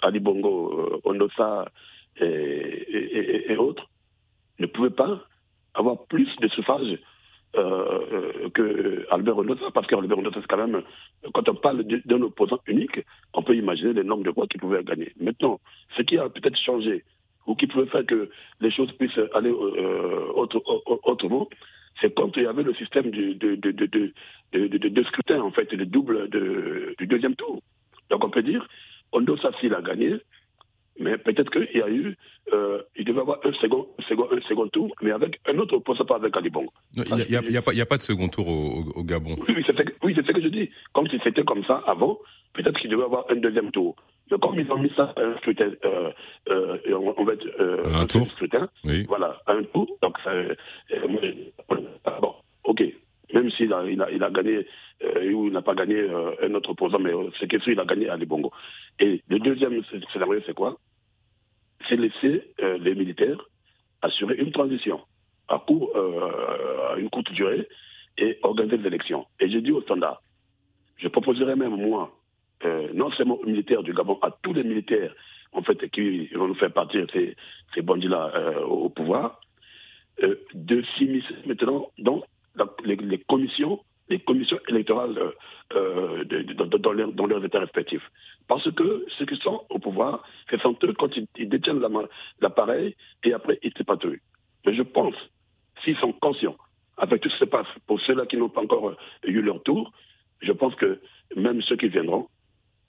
Ali 0.02 0.20
Bongo, 0.20 1.00
Ondosa 1.04 1.66
et, 2.20 3.56
autres, 3.58 3.88
ne 4.60 4.66
pouvait 4.68 4.90
pas 4.90 5.20
avoir 5.74 6.06
plus 6.06 6.30
de 6.42 6.48
suffrages 6.50 7.00
euh, 7.56 8.50
que 8.54 9.06
Albert 9.12 9.36
Renota, 9.36 9.66
parce 9.74 9.86
qu'Albert 9.86 10.18
Renota, 10.18 10.40
c'est 10.42 10.48
quand 10.48 10.58
même, 10.58 10.82
quand 11.34 11.48
on 11.48 11.56
parle 11.56 11.84
d'un 11.84 12.22
opposant 12.24 12.58
unique, 12.66 13.00
on 13.34 13.44
peut 13.44 13.56
imaginer 13.56 13.94
le 13.94 14.02
nombre 14.02 14.24
de 14.24 14.32
voix 14.32 14.48
qu'il 14.48 14.60
pouvait 14.60 14.84
gagner. 14.84 15.13
Maintenant, 15.20 15.60
ce 15.96 16.02
qui 16.02 16.18
a 16.18 16.30
peut-être 16.30 16.58
changé, 16.58 17.04
ou 17.46 17.56
qui 17.56 17.68
pouvait 17.68 17.86
faire 17.88 18.06
que 18.08 18.30
les 18.60 18.72
choses 18.72 18.92
puissent 18.94 19.20
aller 19.36 19.52
euh, 19.52 20.32
autre, 20.34 20.63
autrement, 21.04 21.48
c'est 22.02 22.14
quand 22.14 22.36
il 22.38 22.44
y 22.44 22.48
avait 22.48 22.64
le 22.64 22.74
système 22.76 23.12
de, 23.12 23.34
de, 23.34 23.56
de, 23.56 24.12
de, 24.78 25.04
scrutin, 25.04 25.42
en 25.42 25.52
fait, 25.52 25.72
le 25.72 25.86
double 25.86 26.30
du 26.98 27.08
deuxième 27.08 27.36
tour. 27.36 27.62
Donc 28.10 28.24
on 28.24 28.30
peut 28.30 28.44
dire, 28.44 28.68
Ondosa, 29.12 29.52
s'il 29.60 29.74
a 29.74 29.82
gagné, 29.82 30.18
mais 31.00 31.18
peut-être 31.18 31.50
qu'il 31.52 31.80
y 31.80 31.82
a 31.82 31.90
eu, 31.90 32.16
euh, 32.54 32.82
il 32.96 33.06
devait 33.06 33.22
avoir 33.22 33.40
un 33.44 33.54
second, 33.54 33.88
un 34.00 34.04
second, 34.04 34.28
un 34.32 34.42
second 34.42 34.68
tour, 34.68 34.94
mais 35.02 35.12
avec 35.12 35.40
un 35.48 35.58
autre 35.58 35.76
opposant, 35.78 36.06
pas 36.06 36.16
avec 36.16 36.36
Ali 36.38 36.50
Bongo. 36.50 36.72
Il 36.96 37.04
n'y 37.04 37.36
a, 37.36 37.40
a, 37.40 37.42
a, 37.42 37.82
a, 37.82 37.86
pas 37.86 37.98
de 37.98 38.02
second 38.02 38.28
tour 38.30 38.48
au, 38.48 38.84
au 39.00 39.04
Gabon. 39.04 39.36
Oui, 39.48 39.56
oui 39.58 39.64
c'est 39.66 39.76
ce 40.26 40.32
que 40.32 40.42
je 40.42 40.48
dis. 40.50 40.70
Comme 40.94 41.08
si 41.08 41.20
c'était 41.24 41.44
comme 41.44 41.64
ça 41.66 41.84
avant, 41.88 42.20
peut-être 42.54 42.80
qu'il 42.80 42.90
devait 42.90 43.04
avoir 43.04 43.26
un 43.30 43.36
deuxième 43.36 43.72
tour. 43.72 43.96
Mais 44.32 44.38
comme 44.40 44.60
ils 44.60 44.72
ont 44.72 44.78
mis 44.78 44.92
ça 44.96 45.14
un 45.18 45.36
scrutin, 45.38 45.72
euh, 45.86 46.12
euh, 46.50 46.78
on, 47.18 47.24
va 47.24 47.34
être, 47.34 47.46
euh, 47.60 47.84
un, 47.86 48.02
un 48.02 48.08
tour. 48.08 48.26
scrutin, 48.28 48.70
oui. 48.86 49.06
voilà, 49.08 49.42
un 49.48 49.64
tour, 49.64 49.88
donc 50.02 50.18
ça, 50.24 50.32
euh, 50.32 50.56
bon, 52.22 52.34
ok. 52.64 52.84
Même 53.34 53.50
s'il 53.52 53.74
a, 53.74 53.84
il 53.86 54.24
a, 54.24 54.30
gagné 54.30 54.68
euh, 55.04 55.32
ou 55.34 55.48
il 55.48 55.54
n'a 55.54 55.63
pas 55.63 55.74
gagné 55.74 55.96
euh, 55.96 56.36
un 56.44 56.54
autre 56.54 56.70
opposant, 56.70 57.00
mais 57.00 57.12
c'est 57.40 57.48
que 57.48 57.58
il 57.70 57.80
a 57.80 57.86
gagné 57.86 58.08
Ali 58.08 58.28
Bongo. 58.28 58.52
Et 59.00 59.24
le 59.28 59.40
deuxième 59.40 59.82
scénario, 60.13 60.40
c'est 60.46 60.54
quoi? 60.54 60.78
C'est 61.90 61.96
laisser 61.96 62.54
euh, 62.62 62.78
les 62.78 62.94
militaires 62.94 63.44
assurer 64.04 64.36
une 64.36 64.52
transition 64.52 65.02
à, 65.48 65.58
court, 65.60 65.92
à 65.96 66.98
une 66.98 67.10
courte 67.10 67.32
durée 67.32 67.68
et 68.18 68.38
organiser 68.44 68.78
des 68.78 68.88
élections. 68.88 69.25
Et 69.40 69.50
j'ai 69.50 69.62
dit 69.62 69.72
au 69.72 69.82
standard, 69.82 70.22
je 70.98 71.08
proposerais 71.08 71.56
même 71.56 71.75
moi, 71.75 72.13
non 72.94 73.12
seulement 73.12 73.40
aux 73.40 73.46
militaires 73.46 73.82
du 73.82 73.94
Gabon, 73.94 74.20
à 74.22 74.32
tous 74.42 74.54
les 74.54 74.63
militaires 74.63 75.13
en 75.54 75.63
fait 75.63 75.90
qui 75.90 76.28
vont 76.28 76.48
nous 76.48 76.56
faire 76.56 76.74
partir 76.74 77.08
ces, 77.13 77.82
bandits-là 77.82 78.62
au 78.66 78.90
pouvoir, 78.90 79.40
de 80.22 80.84
s'immiscer 80.98 81.36
maintenant 81.46 81.90
les, 82.86 83.20
commissions, 83.20 83.80
les 84.10 84.20
commissions 84.20 84.60
électorales 84.68 85.18
euh, 85.74 86.24
de, 86.26 86.54
dans, 86.54 86.92
leur, 86.92 87.12
dans, 87.12 87.26
leurs 87.26 87.44
États 87.44 87.60
respectifs. 87.60 88.10
Parce 88.48 88.70
que 88.72 89.06
ceux 89.18 89.26
qui 89.26 89.38
sont 89.38 89.66
au 89.70 89.80
pouvoir, 89.80 90.24
ce 90.50 90.58
sont 90.58 90.78
eux 90.84 90.94
quand 90.94 91.10
ils, 91.16 91.50
détiennent 91.50 91.84
l'appareil 92.42 92.96
et 93.24 93.34
après 93.34 93.60
ils 93.64 93.74
s'épanouissent. 93.78 94.22
Mais 94.66 94.76
je 94.76 94.84
pense, 94.84 95.16
s'ils 95.84 95.98
sont 95.98 96.14
conscients, 96.14 96.58
avec 96.98 97.22
tout 97.22 97.30
ce 97.30 97.36
qui 97.36 97.40
se 97.42 97.46
passe, 97.46 97.68
pour 97.88 98.00
ceux-là 98.02 98.26
qui 98.26 98.38
n'ont 98.38 98.50
pas 98.50 98.62
encore 98.62 98.90
euh, 98.90 98.98
eu 99.24 99.42
leur 99.42 99.62
tour, 99.64 99.92
je 100.42 100.52
pense 100.52 100.76
que 100.76 101.00
même 101.36 101.62
ceux 101.64 101.78
qui 101.78 101.88
viendront 101.88 102.28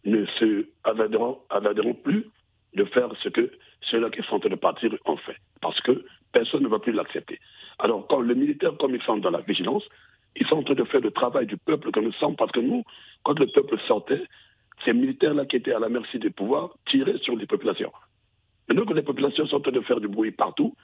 ne 0.05 0.27
se 0.39 0.69
avaderont 0.85 1.95
plus 1.95 2.27
de 2.75 2.85
faire 2.85 3.11
ce 3.23 3.29
que 3.29 3.51
ceux-là 3.83 4.11
qui 4.11 4.23
sont 4.23 4.37
en 4.37 4.41
train 4.41 4.51
de 4.51 4.57
partir 4.57 4.95
ont 5.05 5.17
fait. 5.17 5.37
Parce 5.61 5.81
que 5.81 6.05
personne 6.33 6.63
ne 6.63 6.69
va 6.69 6.79
plus 6.79 6.93
l'accepter. 6.93 7.39
Alors, 7.79 8.07
quand 8.09 8.21
les 8.21 8.35
militaires, 8.35 8.77
comme 8.79 8.95
ils 8.95 9.03
sont 9.03 9.19
dans 9.19 9.31
la 9.31 9.41
vigilance, 9.41 9.85
ils 10.37 10.47
sont 10.47 10.57
en 10.57 10.63
train 10.63 10.75
de 10.75 10.85
faire 10.85 11.01
le 11.01 11.11
travail 11.11 11.47
du 11.47 11.57
peuple 11.57 11.91
que 11.91 12.01
nous 12.01 12.13
sommes, 12.13 12.37
parce 12.37 12.53
que 12.53 12.61
nous, 12.61 12.83
quand 13.23 13.39
le 13.39 13.47
peuple 13.47 13.79
sortait, 13.87 14.23
ces 14.85 14.93
militaires-là 14.93 15.47
qui 15.47 15.57
étaient 15.57 15.73
à 15.73 15.79
la 15.79 15.89
merci 15.89 16.19
du 16.19 16.31
pouvoir 16.31 16.71
tiraient 16.87 17.19
sur 17.19 17.37
les 17.37 17.47
populations. 17.47 17.93
Maintenant 18.69 18.87
que 18.87 18.95
les 18.95 19.03
populations 19.03 19.47
sont 19.47 19.57
en 19.57 19.61
train 19.61 19.73
de 19.73 19.81
faire 19.81 20.01
du 20.01 20.09
bruit 20.09 20.33
partout, 20.33 20.75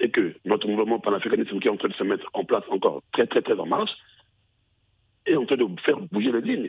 et 0.00 0.10
que 0.10 0.34
notre 0.44 0.66
mouvement 0.66 0.98
panafricaniste 0.98 1.58
qui 1.60 1.68
est 1.68 1.70
en 1.70 1.76
train 1.76 1.88
de 1.88 1.94
se 1.94 2.02
mettre 2.02 2.28
en 2.32 2.44
place 2.44 2.64
encore 2.70 3.02
très 3.12 3.26
très 3.26 3.42
très 3.42 3.58
en 3.58 3.66
marche, 3.66 3.92
est 5.26 5.36
en 5.36 5.46
train 5.46 5.56
de 5.56 5.66
faire 5.84 6.00
bouger 6.10 6.32
les 6.32 6.40
lignes. 6.40 6.68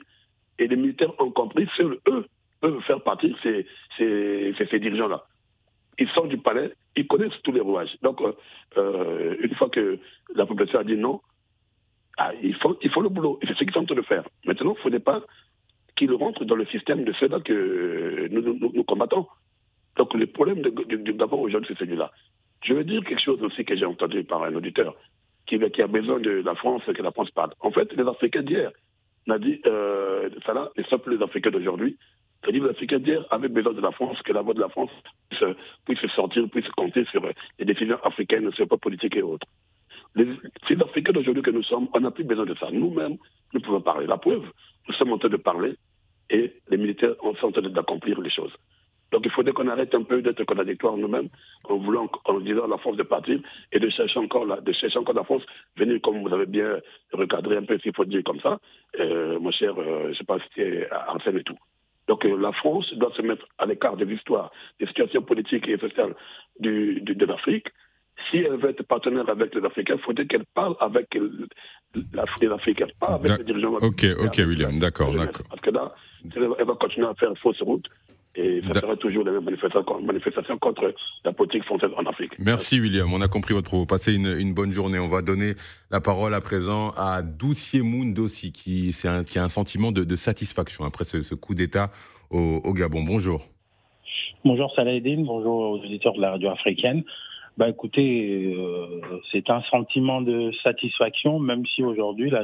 Et 0.60 0.68
les 0.68 0.76
militaires 0.76 1.20
ont 1.20 1.32
compris, 1.32 1.68
seuls 1.76 1.98
eux 2.08 2.28
peuvent 2.64 2.82
faire 2.84 3.02
partir 3.02 3.36
ces, 3.44 3.68
ces, 3.98 4.56
ces, 4.58 4.80
dirigeants-là. 4.80 5.26
Ils 6.00 6.08
sortent 6.12 6.30
du 6.30 6.38
palais, 6.38 6.72
ils 6.96 7.06
connaissent 7.06 7.42
tous 7.44 7.52
les 7.52 7.60
rouages. 7.60 7.94
Donc, 8.02 8.22
euh, 8.22 8.32
euh, 8.78 9.36
une 9.42 9.54
fois 9.56 9.70
que 9.70 10.00
la 10.34 10.46
population 10.46 10.80
a 10.80 10.86
dit 10.86 10.96
non, 10.96 11.20
ah, 12.18 12.32
il, 12.42 12.56
faut, 12.56 13.02
le 13.02 13.10
boulot. 13.10 13.38
C'est 13.42 13.54
ce 13.54 13.64
qu'ils 13.66 13.74
sont 13.74 13.82
en 13.82 13.86
train 13.86 13.96
de 13.96 14.02
faire. 14.04 14.24
Maintenant, 14.46 14.72
il 14.76 14.78
ne 14.78 14.82
faudrait 14.82 15.00
pas 15.00 15.22
qu'ils 15.98 16.14
rentrent 16.14 16.46
dans 16.46 16.56
le 16.56 16.66
système 16.68 17.04
de 17.04 17.12
ceux-là 17.14 17.42
que 17.42 18.30
nous, 18.32 18.42
nous, 18.42 18.84
combattons. 18.86 19.28
Donc, 19.98 20.14
le 20.14 20.28
problème 20.28 20.62
Gabon 20.62 21.42
aujourd'hui, 21.42 21.76
c'est 21.78 21.86
celui-là. 21.86 22.12
Je 22.64 22.74
veux 22.74 22.86
dire 22.86 23.04
quelque 23.04 23.22
chose 23.22 23.44
aussi 23.44 23.66
que 23.66 23.76
j'ai 23.76 23.86
entendu 23.86 24.24
par 24.24 24.42
un 24.44 24.56
auditeur 24.56 24.96
qui, 25.48 25.56
a 25.56 25.88
besoin 25.88 26.20
de 26.20 26.32
la 26.46 26.56
France, 26.56 26.84
que 26.86 27.02
la 27.02 27.12
France 27.12 27.32
parle. 27.32 27.52
En 27.60 27.72
fait, 27.72 27.92
les 27.94 28.08
Africains 28.08 28.42
d'hier, 28.44 28.72
on 29.28 29.38
dit, 29.38 29.60
euh, 29.66 30.30
ça 30.46 30.54
là, 30.54 30.72
les 30.78 31.22
Africains 31.22 31.52
d'aujourd'hui, 31.52 31.98
c'est-à-dire 32.44 32.64
les 32.64 32.70
Africains 32.72 33.00
d'hier 33.00 33.26
avaient 33.32 33.48
besoin 33.48 33.74
de 33.74 33.82
la 33.82 33.92
France, 33.92 34.22
que 34.22 34.34
la 34.34 34.42
voix 34.42 34.54
de 34.54 34.60
la 34.60 34.70
France 34.70 34.92
puisse, 35.86 36.00
sortir, 36.14 36.50
puisse 36.50 36.68
compter 36.70 37.06
sur 37.06 37.26
les 37.58 37.66
décisions 37.66 37.98
africaines, 38.04 38.52
sur 38.52 38.68
pas 38.68 38.78
politiques 38.78 39.16
et 39.16 39.22
autres. 39.22 39.48
Les, 40.16 40.26
les 40.26 40.82
Africains 40.82 41.14
d'aujourd'hui 41.14 41.42
que 41.42 41.52
nous 41.52 41.64
sommes, 41.64 41.88
on 41.94 42.02
n'a 42.02 42.12
plus 42.12 42.26
besoin 42.26 42.46
de 42.46 42.56
ça. 42.56 42.70
Nous-mêmes, 42.72 43.18
nous 43.54 43.62
pouvons 43.62 43.82
parler. 43.82 44.08
La 44.08 44.18
preuve, 44.18 44.46
nous 44.88 44.94
sommes 44.96 45.14
en 45.14 45.18
train 45.18 45.30
de 45.30 45.38
parler 45.38 45.76
et 46.30 46.54
les 46.70 46.78
militaires 46.78 47.16
sont 47.40 47.48
en 47.48 47.52
train 47.52 47.62
d'accomplir 47.62 48.20
les 48.20 48.30
choses. 48.30 48.54
Donc 49.12 49.22
il 49.26 49.32
faudrait 49.32 49.54
qu'on 49.54 49.68
arrête 49.68 49.94
un 49.94 50.02
peu 50.02 50.24
d'être 50.24 50.44
contradictoire 50.44 50.98
nous-mêmes 50.98 51.30
en 51.66 51.78
voulant, 51.78 52.10
en 52.26 52.40
disant 52.40 52.66
la 52.66 52.80
force 52.80 52.98
de 52.98 53.04
partir 53.04 53.40
et 53.72 53.80
de 53.80 53.88
chercher 53.90 54.20
encore 54.20 54.46
la, 54.46 54.60
de 54.60 54.72
chercher 54.74 54.98
encore 54.98 55.14
la 55.14 55.24
force, 55.24 55.44
venir 55.78 56.02
comme 56.02 56.22
vous 56.28 56.34
avez 56.34 56.48
bien 56.48 56.80
recadré 57.12 57.58
un 57.58 57.64
peu 57.64 57.78
s'il 57.78 57.96
faut 57.96 58.06
dire 58.06 58.24
comme 58.26 58.40
ça, 58.40 58.60
euh, 59.00 59.40
mon 59.40 59.52
cher, 59.52 59.76
euh, 59.78 60.06
je 60.06 60.10
ne 60.10 60.14
sais 60.16 60.24
pas 60.24 60.40
si 60.40 60.46
c'est 60.56 60.90
Arsène 60.90 61.38
et 61.38 61.44
tout. 61.44 61.58
Donc 62.08 62.26
euh, 62.26 62.38
la 62.38 62.52
France 62.54 62.94
doit 62.96 63.14
se 63.16 63.22
mettre 63.22 63.46
à 63.58 63.66
l'écart 63.66 63.98
de 63.98 64.06
l'histoire, 64.06 64.52
des 64.80 64.88
situations 64.88 65.22
politiques 65.22 65.68
et 65.68 65.78
sociales 65.78 66.16
du, 66.60 67.02
de 67.02 67.26
l'Afrique. 67.26 67.68
Si 68.30 68.38
elle 68.38 68.58
veut 68.58 68.70
être 68.70 68.84
partenaire 68.84 69.28
avec 69.28 69.56
les 69.56 69.66
Africains, 69.66 69.96
il 69.96 70.02
faudrait 70.02 70.28
qu'elle 70.28 70.46
parle 70.54 70.76
avec 70.80 71.08
les 71.16 72.50
Africains, 72.50 72.88
pas 73.00 73.16
avec 73.16 73.38
les 73.40 73.44
dirigeants. 73.44 73.74
Ok, 73.82 74.06
ok, 74.20 74.38
William, 74.38 74.78
d'accord, 74.78 75.12
d'accord. 75.14 75.46
Parce 75.50 75.62
que 75.62 75.72
là, 75.72 75.94
elle 76.36 76.66
va 76.66 76.76
continuer 76.76 77.08
à 77.08 77.14
faire 77.16 77.34
fausse 77.42 77.62
route 77.62 77.88
et 78.36 78.62
ça 78.64 78.82
sera 78.82 78.96
toujours 78.96 79.24
les 79.24 79.32
mêmes 79.32 79.44
manifestations, 79.44 80.58
contre 80.58 80.94
la 81.24 81.34
politique 81.34 81.64
française 81.66 81.92
en 81.96 82.04
Afrique. 82.06 82.32
Merci 82.40 82.80
William, 82.80 83.12
on 83.14 83.22
a 83.22 83.28
compris 83.28 83.54
votre 83.54 83.68
propos. 83.68 83.86
Passez 83.86 84.16
une, 84.16 84.26
une, 84.40 84.54
bonne 84.54 84.74
journée. 84.74 84.98
On 84.98 85.08
va 85.08 85.22
donner 85.22 85.54
la 85.92 86.02
parole 86.02 86.34
à 86.34 86.42
présent 86.42 86.90
à 86.98 87.22
Doucier 87.22 87.82
Moundossi, 87.84 88.52
qui, 88.52 88.96
un, 89.06 89.24
qui 89.24 89.38
a 89.38 89.44
un 89.44 89.50
sentiment 89.50 89.92
de, 89.92 90.04
de 90.04 90.16
satisfaction 90.16 90.84
après 90.84 91.04
ce, 91.04 91.22
ce 91.22 91.36
coup 91.36 91.54
d'État 91.54 91.92
au, 92.32 92.60
au, 92.64 92.74
Gabon. 92.74 93.04
Bonjour. 93.04 93.46
Bonjour 94.44 94.74
Saladin, 94.76 95.24
bonjour 95.26 95.56
aux 95.56 95.78
auditeurs 95.78 96.14
de 96.14 96.22
la 96.22 96.32
radio 96.32 96.50
africaine. 96.50 97.04
Bah 97.58 97.70
écoutez, 97.70 98.52
euh, 98.58 99.00
c'est 99.32 99.48
un 99.52 99.62
sentiment 99.70 100.22
de 100.22 100.52
satisfaction, 100.64 101.38
même 101.40 101.64
si 101.68 101.84
aujourd'hui 101.84 102.32
la, 102.32 102.42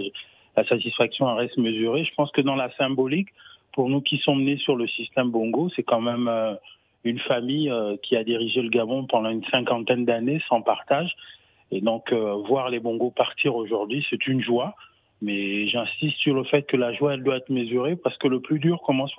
la 0.56 0.68
satisfaction 0.68 1.34
reste 1.36 1.58
mesurée. 1.58 2.06
Je 2.06 2.14
pense 2.14 2.32
que 2.32 2.42
dans 2.42 2.56
la 2.56 2.72
symbolique, 2.76 3.30
pour 3.74 3.90
nous 3.90 4.02
qui 4.02 4.18
sommes 4.18 4.44
nés 4.44 4.58
sur 4.58 4.76
le 4.76 4.88
système 4.88 5.30
Bongo, 5.30 5.70
c'est 5.76 5.84
quand 5.84 6.02
même 6.02 6.28
euh, 6.28 6.56
une 7.04 7.20
famille 7.20 7.70
euh, 7.70 7.98
qui 8.02 8.16
a 8.16 8.24
dirigé 8.24 8.62
le 8.62 8.70
Gabon 8.70 9.06
pendant 9.06 9.30
une 9.30 9.44
cinquantaine 9.46 10.06
d'années 10.06 10.42
sans 10.48 10.62
partage. 10.62 11.16
Et 11.72 11.82
donc, 11.82 12.12
euh, 12.12 12.34
voir 12.48 12.70
les 12.70 12.80
Bongos 12.80 13.12
partir 13.12 13.56
aujourd'hui, 13.56 14.06
c'est 14.10 14.28
une 14.28 14.42
joie. 14.42 14.76
Mais 15.22 15.68
j'insiste 15.68 16.18
sur 16.20 16.34
le 16.34 16.46
fait 16.46 16.64
que 16.64 16.78
la 16.78 16.94
joie, 16.94 17.14
elle 17.14 17.24
doit 17.24 17.38
être 17.38 17.50
mesurée 17.50 17.98
parce 17.98 18.18
que 18.18 18.28
le 18.28 18.40
plus 18.40 18.60
dur 18.60 18.82
commence 18.82 19.14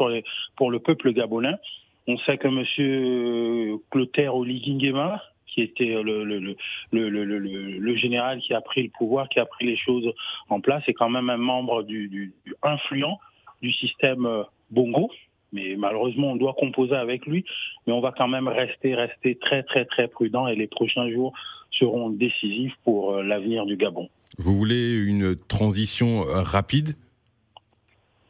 pour, 0.57 0.71
le 0.71 0.79
peuple 0.79 1.13
gabonais. 1.13 1.55
On 2.07 2.17
sait 2.19 2.39
que 2.39 2.49
M. 2.49 3.79
Clotaire 3.91 4.35
Oligingema, 4.35 5.23
qui 5.47 5.61
était 5.61 6.01
le, 6.03 6.57
général 7.97 8.41
qui 8.41 8.55
a 8.55 8.63
pris 8.63 8.85
le 8.85 8.89
pouvoir, 8.89 9.29
qui 9.29 9.41
a 9.41 9.45
pris 9.45 9.67
les 9.67 9.77
choses 9.77 10.11
en 10.49 10.61
place, 10.63 10.83
est 10.89 10.95
quand 10.95 11.11
même 11.11 11.29
un 11.29 11.37
membre 11.37 11.83
du 11.83 12.33
influent 12.63 13.19
du 13.63 13.73
système 13.73 14.27
euh, 14.27 14.43
Bongo. 14.71 15.11
Mais 15.53 15.75
malheureusement, 15.77 16.33
on 16.33 16.37
doit 16.37 16.55
composer 16.55 16.95
avec 16.95 17.27
lui. 17.27 17.45
Mais 17.87 17.93
on 17.93 18.01
va 18.01 18.13
quand 18.17 18.29
même 18.29 18.49
rester, 18.49 18.95
rester 18.95 19.37
très, 19.37 19.63
très, 19.63 19.85
très 19.85 20.09
prudent. 20.09 20.47
Et 20.47 20.55
les 20.55 20.69
prochains 20.69 21.11
jours 21.11 21.33
seront 21.73 22.11
décisifs 22.11 22.75
pour 22.85 23.15
euh, 23.15 23.23
l'avenir 23.23 23.67
du 23.67 23.77
Gabon. 23.77 24.09
Vous 24.39 24.57
voulez 24.57 24.95
une 24.95 25.37
transition 25.37 26.23
euh, 26.23 26.43
rapide? 26.43 26.95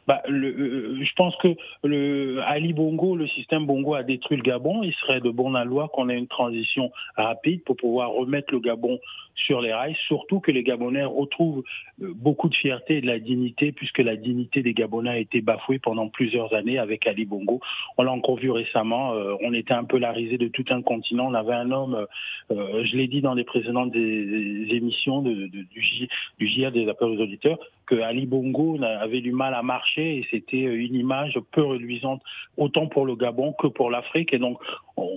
Bah, 0.07 0.20
le, 0.31 1.03
je 1.03 1.13
pense 1.15 1.35
que 1.37 1.55
le 1.83 2.41
Ali 2.45 2.73
Bongo, 2.73 3.15
le 3.15 3.27
système 3.27 3.65
Bongo 3.65 3.93
a 3.93 4.03
détruit 4.03 4.37
le 4.37 4.43
Gabon. 4.43 4.83
Il 4.83 4.93
serait 4.93 5.21
de 5.21 5.29
bon 5.29 5.51
loi 5.51 5.89
qu'on 5.93 6.09
ait 6.09 6.17
une 6.17 6.27
transition 6.27 6.91
rapide 7.15 7.63
pour 7.63 7.75
pouvoir 7.75 8.11
remettre 8.11 8.53
le 8.53 8.59
Gabon 8.59 8.99
sur 9.35 9.61
les 9.61 9.73
rails, 9.73 9.95
surtout 10.07 10.39
que 10.39 10.51
les 10.51 10.63
Gabonais 10.63 11.03
retrouvent 11.03 11.63
euh, 12.01 12.13
beaucoup 12.15 12.49
de 12.49 12.55
fierté 12.55 12.97
et 12.97 13.01
de 13.01 13.07
la 13.07 13.19
dignité, 13.19 13.71
puisque 13.71 13.99
la 13.99 14.15
dignité 14.15 14.61
des 14.61 14.73
Gabonais 14.73 15.09
a 15.09 15.17
été 15.17 15.41
bafouée 15.41 15.79
pendant 15.79 16.09
plusieurs 16.09 16.53
années 16.53 16.77
avec 16.77 17.07
Ali 17.07 17.25
Bongo. 17.25 17.59
On 17.97 18.03
l'a 18.03 18.11
encore 18.11 18.37
vu 18.37 18.51
récemment, 18.51 19.13
euh, 19.13 19.35
on 19.41 19.53
était 19.53 19.73
un 19.73 19.83
peu 19.83 19.97
la 19.97 20.11
risée 20.11 20.37
de 20.37 20.47
tout 20.47 20.65
un 20.69 20.81
continent. 20.81 21.27
On 21.29 21.33
avait 21.33 21.53
un 21.53 21.71
homme, 21.71 22.05
euh, 22.51 22.83
je 22.85 22.95
l'ai 22.95 23.07
dit 23.07 23.21
dans 23.21 23.33
les 23.33 23.43
précédentes 23.43 23.95
émissions 23.95 25.21
du, 25.21 25.49
du 25.49 26.47
JR 26.47 26.71
des 26.71 26.87
appels 26.87 27.07
aux 27.07 27.21
auditeurs, 27.21 27.57
que 27.85 27.95
Ali 27.95 28.25
Bongo 28.25 28.77
avait 28.81 29.21
du 29.21 29.31
mal 29.31 29.53
à 29.53 29.63
marcher 29.63 30.20
et 30.21 30.27
c'était 30.29 30.61
une 30.61 30.95
image 30.95 31.39
peu 31.51 31.63
reluisante 31.63 32.21
autant 32.57 32.87
pour 32.87 33.05
le 33.05 33.15
Gabon 33.15 33.53
que 33.53 33.67
pour 33.67 33.89
l'Afrique. 33.89 34.33
Et 34.33 34.39
donc, 34.39 34.59
on, 34.97 35.07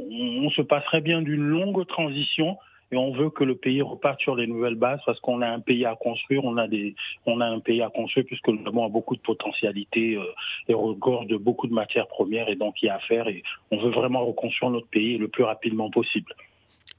on 0.42 0.50
se 0.50 0.62
passerait 0.62 1.00
bien 1.00 1.22
d'une 1.22 1.42
longue 1.42 1.86
transition 1.86 2.56
et 2.92 2.96
on 2.96 3.12
veut 3.12 3.30
que 3.30 3.44
le 3.44 3.56
pays 3.56 3.82
reparte 3.82 4.20
sur 4.20 4.36
les 4.36 4.46
nouvelles 4.46 4.74
bases 4.76 5.00
parce 5.04 5.18
qu'on 5.20 5.42
a 5.42 5.48
un 5.48 5.60
pays 5.60 5.84
à 5.84 5.96
construire, 5.96 6.44
on 6.44 6.56
a 6.56 6.68
des, 6.68 6.94
on 7.26 7.40
a 7.40 7.46
un 7.46 7.60
pays 7.60 7.82
à 7.82 7.90
construire 7.90 8.26
puisque 8.26 8.48
le 8.48 8.58
Gabon 8.58 8.84
a 8.84 8.88
beaucoup 8.88 9.16
de 9.16 9.20
potentialités 9.20 10.16
euh, 10.16 10.24
et 10.68 10.74
regorge 10.74 11.26
de 11.26 11.36
beaucoup 11.36 11.66
de 11.66 11.74
matières 11.74 12.06
premières 12.06 12.48
et 12.48 12.56
donc 12.56 12.74
il 12.82 12.86
y 12.86 12.88
a 12.88 12.96
à 12.96 13.00
faire 13.00 13.26
et 13.28 13.42
on 13.70 13.82
veut 13.82 13.90
vraiment 13.90 14.24
reconstruire 14.24 14.70
notre 14.70 14.86
pays 14.88 15.18
le 15.18 15.28
plus 15.28 15.42
rapidement 15.42 15.90
possible. 15.90 16.32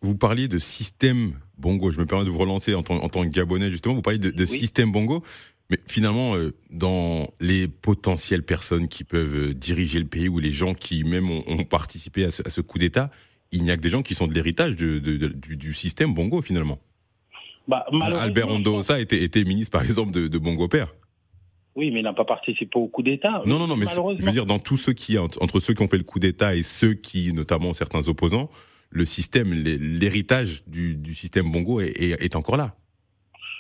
Vous 0.02 0.18
parliez 0.18 0.48
de 0.48 0.60
système 0.60 1.34
bongo. 1.58 1.92
Je 1.92 2.00
me 2.00 2.06
permets 2.06 2.26
de 2.26 2.30
vous 2.30 2.40
relancer 2.40 2.76
en 2.76 2.84
tant, 2.84 2.96
en 2.96 3.08
tant 3.08 3.24
que 3.24 3.30
Gabonais 3.30 3.72
justement. 3.72 3.96
Vous 3.96 4.02
parliez 4.02 4.20
de, 4.20 4.32
de 4.32 4.46
système 4.46 4.92
bongo. 4.92 5.24
Mais 5.70 5.80
finalement, 5.88 6.36
euh, 6.36 6.54
dans 6.70 7.28
les 7.40 7.68
potentielles 7.68 8.44
personnes 8.44 8.88
qui 8.88 9.04
peuvent 9.04 9.36
euh, 9.36 9.54
diriger 9.54 10.00
le 10.00 10.06
pays 10.06 10.28
ou 10.28 10.40
les 10.40 10.52
gens 10.52 10.76
qui 10.76 11.04
même 11.04 11.32
ont, 11.32 11.44
ont 11.48 11.64
participé 11.64 12.26
à 12.26 12.32
ce, 12.32 12.44
à 12.46 12.50
ce 12.50 12.62
coup 12.62 12.78
d'État, 12.78 13.10
il 13.52 13.64
n'y 13.64 13.72
a 13.72 13.76
que 13.76 13.82
des 13.82 13.90
gens 13.90 14.04
qui 14.04 14.14
sont 14.14 14.28
de 14.28 14.34
l'héritage 14.34 14.76
du, 14.76 15.02
du, 15.02 15.74
système 15.74 16.14
Bongo 16.14 16.42
finalement. 16.42 16.78
Bah, 17.68 17.86
Albert 17.92 18.50
Ondosa 18.50 19.00
était, 19.00 19.24
était 19.24 19.44
ministre 19.44 19.72
par 19.72 19.82
exemple 19.82 20.12
de, 20.12 20.38
Bongo 20.38 20.68
Père. 20.68 20.94
Oui, 21.76 21.92
mais 21.92 22.00
il 22.00 22.04
n'a 22.04 22.14
pas 22.14 22.26
participé 22.26 22.78
au 22.78 22.88
coup 22.88 23.04
d'État. 23.04 23.42
Non, 23.46 23.60
non, 23.60 23.68
non, 23.68 23.76
mais 23.76 23.86
je 23.88 24.26
veux 24.26 24.32
dire, 24.32 24.46
dans 24.46 24.60
tous 24.60 24.78
ceux 24.78 24.94
qui, 24.94 25.18
entre 25.18 25.60
ceux 25.60 25.74
qui 25.74 25.82
ont 25.82 25.88
fait 25.88 25.98
le 25.98 26.04
coup 26.04 26.20
d'État 26.20 26.56
et 26.56 26.64
ceux 26.64 26.94
qui, 26.94 27.34
notamment 27.34 27.74
certains 27.74 28.08
opposants, 28.08 28.50
le 28.92 29.04
système, 29.04 29.52
l'héritage 29.52 30.64
du, 30.68 30.96
du, 30.96 31.14
système 31.16 31.52
Bongo 31.52 31.82
est, 31.82 32.00
est 32.00 32.36
encore 32.36 32.56
là. 32.56 32.76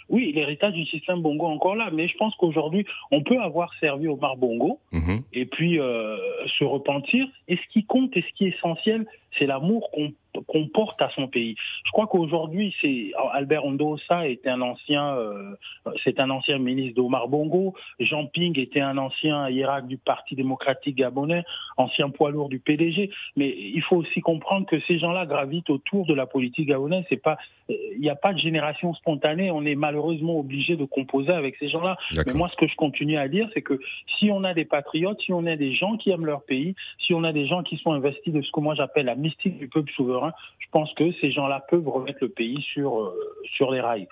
Oui, 0.09 0.31
l'héritage 0.33 0.73
du 0.73 0.85
système 0.85 1.21
Bongo 1.21 1.45
encore 1.47 1.75
là, 1.75 1.89
mais 1.91 2.07
je 2.07 2.15
pense 2.17 2.35
qu'aujourd'hui, 2.35 2.85
on 3.11 3.21
peut 3.21 3.39
avoir 3.39 3.73
servi 3.79 4.07
Omar 4.07 4.37
Bongo 4.37 4.79
mhm. 4.91 5.21
et 5.33 5.45
puis 5.45 5.79
euh, 5.79 6.17
se 6.59 6.63
repentir. 6.63 7.27
Et 7.47 7.55
ce 7.55 7.73
qui 7.73 7.85
compte 7.85 8.15
et 8.15 8.21
ce 8.21 8.33
qui 8.35 8.45
est 8.45 8.55
essentiel, 8.55 9.05
c'est 9.37 9.45
l'amour 9.45 9.89
qu'on 9.91 10.13
qu'on 10.47 10.67
porte 10.67 11.01
à 11.01 11.09
son 11.15 11.27
pays. 11.27 11.55
Je 11.85 11.91
crois 11.91 12.07
qu'aujourd'hui, 12.07 12.75
c'est 12.81 13.11
Albert 13.33 13.65
Ondosa 13.65 14.27
était 14.27 14.49
un 14.49 14.61
ancien, 14.61 15.15
euh, 15.15 15.55
c'est 16.03 16.19
un 16.19 16.29
ancien 16.29 16.57
ministre 16.57 16.95
d'Omar 16.95 17.27
Bongo. 17.27 17.73
Jean 17.99 18.25
Ping 18.25 18.57
était 18.59 18.81
un 18.81 18.97
ancien 18.97 19.49
hiérarque 19.49 19.87
du 19.87 19.97
Parti 19.97 20.35
démocratique 20.35 20.95
gabonais, 20.95 21.43
ancien 21.77 22.09
poids 22.09 22.31
lourd 22.31 22.49
du 22.49 22.59
PDG. 22.59 23.09
Mais 23.35 23.55
il 23.57 23.81
faut 23.81 23.97
aussi 23.97 24.21
comprendre 24.21 24.65
que 24.65 24.79
ces 24.81 24.99
gens-là 24.99 25.25
gravitent 25.25 25.69
autour 25.69 26.05
de 26.05 26.13
la 26.13 26.25
politique 26.25 26.67
gabonaise. 26.67 27.05
C'est 27.09 27.21
pas, 27.21 27.37
il 27.69 27.99
n'y 27.99 28.09
a 28.09 28.15
pas 28.15 28.33
de 28.33 28.39
génération 28.39 28.93
spontanée. 28.93 29.51
On 29.51 29.65
est 29.65 29.75
malheureusement 29.75 30.37
obligé 30.39 30.75
de 30.75 30.85
composer 30.85 31.31
avec 31.31 31.55
ces 31.57 31.69
gens-là. 31.69 31.97
Mais 32.25 32.33
moi, 32.33 32.49
ce 32.49 32.55
que 32.55 32.67
je 32.67 32.75
continue 32.75 33.17
à 33.17 33.27
dire, 33.27 33.49
c'est 33.53 33.61
que 33.61 33.79
si 34.17 34.29
on 34.31 34.43
a 34.43 34.53
des 34.53 34.65
patriotes, 34.65 35.19
si 35.21 35.33
on 35.33 35.45
a 35.45 35.55
des 35.55 35.73
gens 35.73 35.97
qui 35.97 36.11
aiment 36.11 36.25
leur 36.25 36.43
pays, 36.43 36.75
si 37.05 37.13
on 37.13 37.23
a 37.23 37.31
des 37.31 37.47
gens 37.47 37.63
qui 37.63 37.77
sont 37.77 37.93
investis 37.93 38.33
de 38.33 38.41
ce 38.41 38.51
que 38.51 38.59
moi 38.59 38.75
j'appelle 38.75 39.05
la 39.05 39.15
mystique 39.25 39.57
du 39.57 39.67
peuple 39.67 39.91
souverain 39.91 40.33
je 40.75 40.79
pense 40.79 40.93
que 40.95 41.11
ces 41.21 41.31
gens-là 41.31 41.65
peuvent 41.69 41.87
remettre 41.87 42.19
le 42.21 42.27
pays 42.29 42.61
sur, 42.73 42.99
euh, 42.99 43.15
sur 43.55 43.71
les 43.71 43.79
rails. 43.79 44.07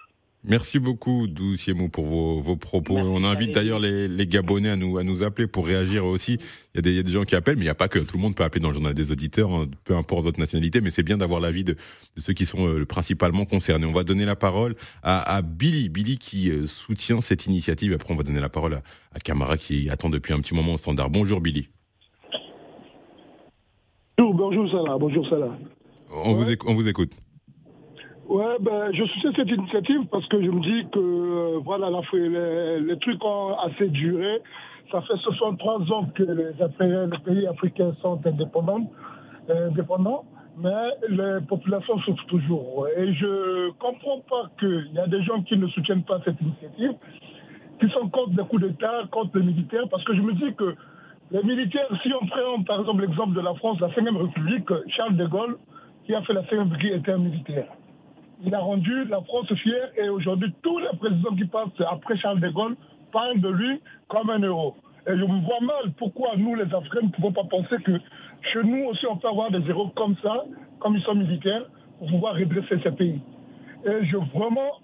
Merci 0.45 0.79
beaucoup, 0.79 1.27
Douciemou, 1.27 1.87
pour 1.87 2.05
vos, 2.05 2.39
vos 2.39 2.57
propos. 2.57 2.97
On 2.97 3.23
invite 3.23 3.51
d'ailleurs 3.53 3.79
les, 3.79 4.09
les, 4.09 4.27
Gabonais 4.27 4.69
à 4.69 4.75
nous, 4.75 4.97
à 4.97 5.03
nous 5.03 5.23
appeler 5.23 5.47
pour 5.47 5.65
réagir 5.65 6.05
aussi. 6.05 6.33
Il 6.73 6.75
y, 6.75 6.79
a 6.79 6.81
des, 6.81 6.91
il 6.91 6.95
y 6.95 6.99
a 6.99 7.03
des 7.03 7.11
gens 7.11 7.23
qui 7.23 7.35
appellent, 7.35 7.55
mais 7.55 7.61
il 7.61 7.65
n'y 7.65 7.69
a 7.69 7.75
pas 7.75 7.87
que. 7.87 7.99
Tout 7.99 8.17
le 8.17 8.21
monde 8.21 8.35
peut 8.35 8.43
appeler 8.43 8.61
dans 8.61 8.69
le 8.69 8.73
journal 8.73 8.93
des 8.93 9.11
auditeurs, 9.13 9.51
hein, 9.51 9.69
peu 9.85 9.95
importe 9.95 10.23
votre 10.23 10.39
nationalité, 10.39 10.81
mais 10.81 10.89
c'est 10.89 11.03
bien 11.03 11.17
d'avoir 11.17 11.39
l'avis 11.39 11.63
de, 11.63 11.73
de, 11.73 12.21
ceux 12.21 12.33
qui 12.33 12.45
sont 12.45 12.67
euh, 12.67 12.85
principalement 12.85 13.45
concernés. 13.45 13.85
On 13.85 13.93
va 13.93 14.03
donner 14.03 14.25
la 14.25 14.35
parole 14.35 14.75
à, 15.01 15.35
à 15.35 15.41
Billy, 15.41 15.87
Billy 15.87 16.17
qui 16.17 16.49
euh, 16.49 16.67
soutient 16.67 17.21
cette 17.21 17.45
initiative. 17.45 17.93
Après, 17.93 18.13
on 18.13 18.17
va 18.17 18.23
donner 18.23 18.41
la 18.41 18.49
parole 18.49 18.73
à, 18.73 18.83
à 19.13 19.19
Camara 19.19 19.57
qui 19.57 19.89
attend 19.89 20.09
depuis 20.09 20.33
un 20.33 20.39
petit 20.39 20.55
moment 20.55 20.73
au 20.73 20.77
standard. 20.77 21.09
Bonjour, 21.09 21.39
Billy. 21.39 21.69
Bonjour, 24.15 24.33
bonjour 24.35 24.69
Salah, 24.69 24.97
bonjour 24.99 25.27
Salah. 25.27 25.57
On, 26.11 26.33
vous, 26.33 26.49
écoute, 26.49 26.69
on 26.69 26.75
vous 26.75 26.87
écoute. 26.87 27.11
Ouais, 28.27 28.57
ben, 28.59 28.91
je 28.93 29.03
soutiens 29.05 29.31
cette 29.35 29.49
initiative 29.49 30.05
parce 30.11 30.27
que 30.27 30.39
je 30.39 30.51
me 30.51 30.61
dis 30.61 30.87
que 30.91 30.99
euh, 30.99 31.59
voilà, 31.63 31.89
les, 32.13 32.79
les, 32.79 32.97
trucs 32.99 33.23
ont 33.25 33.57
assez 33.57 33.87
duré. 33.89 34.39
Ça 34.91 35.01
fait 35.01 35.17
63 35.17 35.91
ans 35.91 36.05
que 36.13 36.23
les, 36.23 36.51
les 36.53 37.17
pays 37.25 37.47
africains 37.47 37.95
sont 38.03 38.21
indépendants, 38.23 38.91
euh, 39.49 39.69
indépendants, 39.69 40.25
mais 40.57 40.69
les 41.09 41.39
populations 41.47 41.97
souffrent 42.01 42.27
toujours. 42.27 42.87
Et 42.95 43.13
je 43.13 43.71
comprends 43.79 44.21
pas 44.29 44.51
qu'il 44.59 44.91
y 44.93 44.99
a 44.99 45.07
des 45.07 45.23
gens 45.23 45.41
qui 45.41 45.57
ne 45.57 45.67
soutiennent 45.67 46.03
pas 46.03 46.21
cette 46.23 46.39
initiative, 46.39 46.93
qui 47.79 47.89
sont 47.89 48.09
contre 48.09 48.33
les 48.37 48.45
coups 48.45 48.61
d'État, 48.61 49.05
contre 49.11 49.39
les 49.39 49.45
militaires, 49.45 49.89
parce 49.89 50.03
que 50.03 50.15
je 50.15 50.21
me 50.21 50.33
dis 50.33 50.53
que 50.55 50.75
les 51.33 51.41
militaires, 51.41 51.87
si 52.03 52.11
on 52.13 52.25
prend 52.27 52.63
par 52.63 52.81
exemple 52.81 53.01
l'exemple 53.01 53.33
de 53.33 53.41
la 53.41 53.55
France, 53.55 53.79
la 53.79 53.91
5 53.93 54.05
République, 54.05 54.69
Charles 54.95 55.17
de 55.17 55.25
Gaulle, 55.25 55.57
qui 56.05 56.13
a 56.13 56.21
fait 56.21 56.33
la 56.33 56.41
République 56.41 56.69
Brigade 56.69 56.99
était 56.99 57.11
un 57.11 57.17
militaire. 57.17 57.67
Il 58.45 58.53
a 58.53 58.59
rendu 58.59 59.05
la 59.05 59.19
France 59.21 59.51
fière 59.55 59.89
et 59.97 60.09
aujourd'hui, 60.09 60.53
tous 60.61 60.77
les 60.77 60.95
présidents 60.99 61.35
qui 61.35 61.45
passent 61.45 61.87
après 61.89 62.17
Charles 62.17 62.39
de 62.39 62.49
Gaulle 62.49 62.75
parlent 63.11 63.41
de 63.41 63.49
lui 63.49 63.81
comme 64.09 64.29
un 64.29 64.43
héros. 64.43 64.75
Et 65.07 65.17
je 65.17 65.23
me 65.23 65.41
vois 65.41 65.59
mal 65.61 65.91
pourquoi 65.97 66.35
nous, 66.37 66.53
les 66.53 66.71
Africains, 66.71 67.07
ne 67.07 67.09
pouvons 67.09 67.31
pas 67.31 67.45
penser 67.45 67.77
que 67.83 67.99
chez 68.53 68.63
nous 68.63 68.85
aussi, 68.85 69.07
on 69.07 69.17
peut 69.17 69.27
avoir 69.27 69.49
des 69.49 69.67
héros 69.67 69.87
comme 69.95 70.15
ça, 70.21 70.45
comme 70.79 70.95
ils 70.95 71.03
sont 71.03 71.15
militaires, 71.15 71.65
pour 71.97 72.09
pouvoir 72.09 72.35
redresser 72.35 72.77
ces 72.83 72.91
pays. 72.91 73.21
Et 73.85 74.05
je 74.05 74.17
vraiment, 74.17 74.81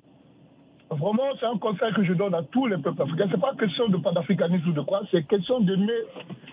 Vraiment, 0.91 1.23
c'est 1.39 1.45
un 1.45 1.57
conseil 1.57 1.93
que 1.93 2.03
je 2.03 2.13
donne 2.13 2.33
à 2.33 2.41
tous 2.41 2.65
les 2.65 2.77
peuples 2.77 3.01
africains. 3.03 3.27
Ce 3.27 3.35
n'est 3.35 3.41
pas 3.41 3.53
question 3.53 3.89
de 3.89 3.97
panafricanisme 3.97 4.69
ou 4.69 4.73
de 4.73 4.81
quoi, 4.81 5.01
c'est 5.11 5.21
question 5.27 5.59
d'aimer 5.59 5.91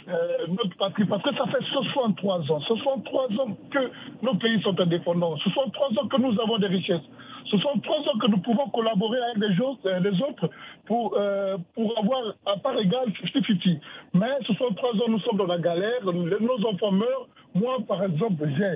euh, 0.08 0.46
notre 0.48 0.76
patrie. 0.76 1.06
Parce 1.06 1.22
que 1.22 1.34
ça 1.34 1.46
fait 1.46 1.64
63 1.72 2.52
ans, 2.52 2.60
63 2.60 3.24
ans 3.40 3.56
que 3.70 3.90
nos 4.22 4.34
pays 4.34 4.60
sont 4.62 4.78
indépendants, 4.78 5.36
63 5.38 5.88
ans 5.98 6.08
que 6.08 6.20
nous 6.20 6.38
avons 6.38 6.58
des 6.58 6.66
richesses, 6.66 7.00
63 7.46 7.96
ans 7.96 8.18
que 8.20 8.26
nous 8.26 8.38
pouvons 8.38 8.68
collaborer 8.68 9.18
avec 9.22 9.48
les, 9.48 9.60
autres, 9.60 9.86
euh, 9.86 10.00
les 10.00 10.20
autres 10.20 10.50
pour, 10.84 11.14
euh, 11.16 11.56
pour 11.74 11.98
avoir 11.98 12.34
à 12.44 12.58
part 12.58 12.78
égale 12.78 13.08
50-50. 13.22 13.80
Mais 14.12 14.36
63 14.42 14.90
ans, 14.96 15.08
nous 15.08 15.20
sommes 15.20 15.38
dans 15.38 15.46
la 15.46 15.58
galère, 15.58 16.04
nos 16.04 16.66
enfants 16.66 16.92
meurent. 16.92 17.26
Moi, 17.54 17.78
par 17.88 18.04
exemple, 18.04 18.46
j'ai 18.58 18.74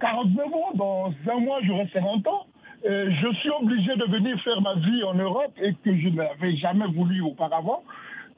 49 0.00 0.46
ans, 0.52 0.72
dans 0.74 1.12
un 1.32 1.40
mois, 1.40 1.60
j'aurai 1.62 1.88
50 1.94 2.26
ans. 2.28 2.46
Euh, 2.84 3.10
je 3.10 3.34
suis 3.36 3.50
obligé 3.50 3.96
de 3.96 4.04
venir 4.04 4.38
faire 4.42 4.60
ma 4.60 4.74
vie 4.74 5.02
en 5.04 5.14
Europe 5.14 5.52
et 5.60 5.74
que 5.74 5.96
je 5.96 6.08
n'avais 6.08 6.56
jamais 6.56 6.86
voulu 6.86 7.20
auparavant. 7.22 7.82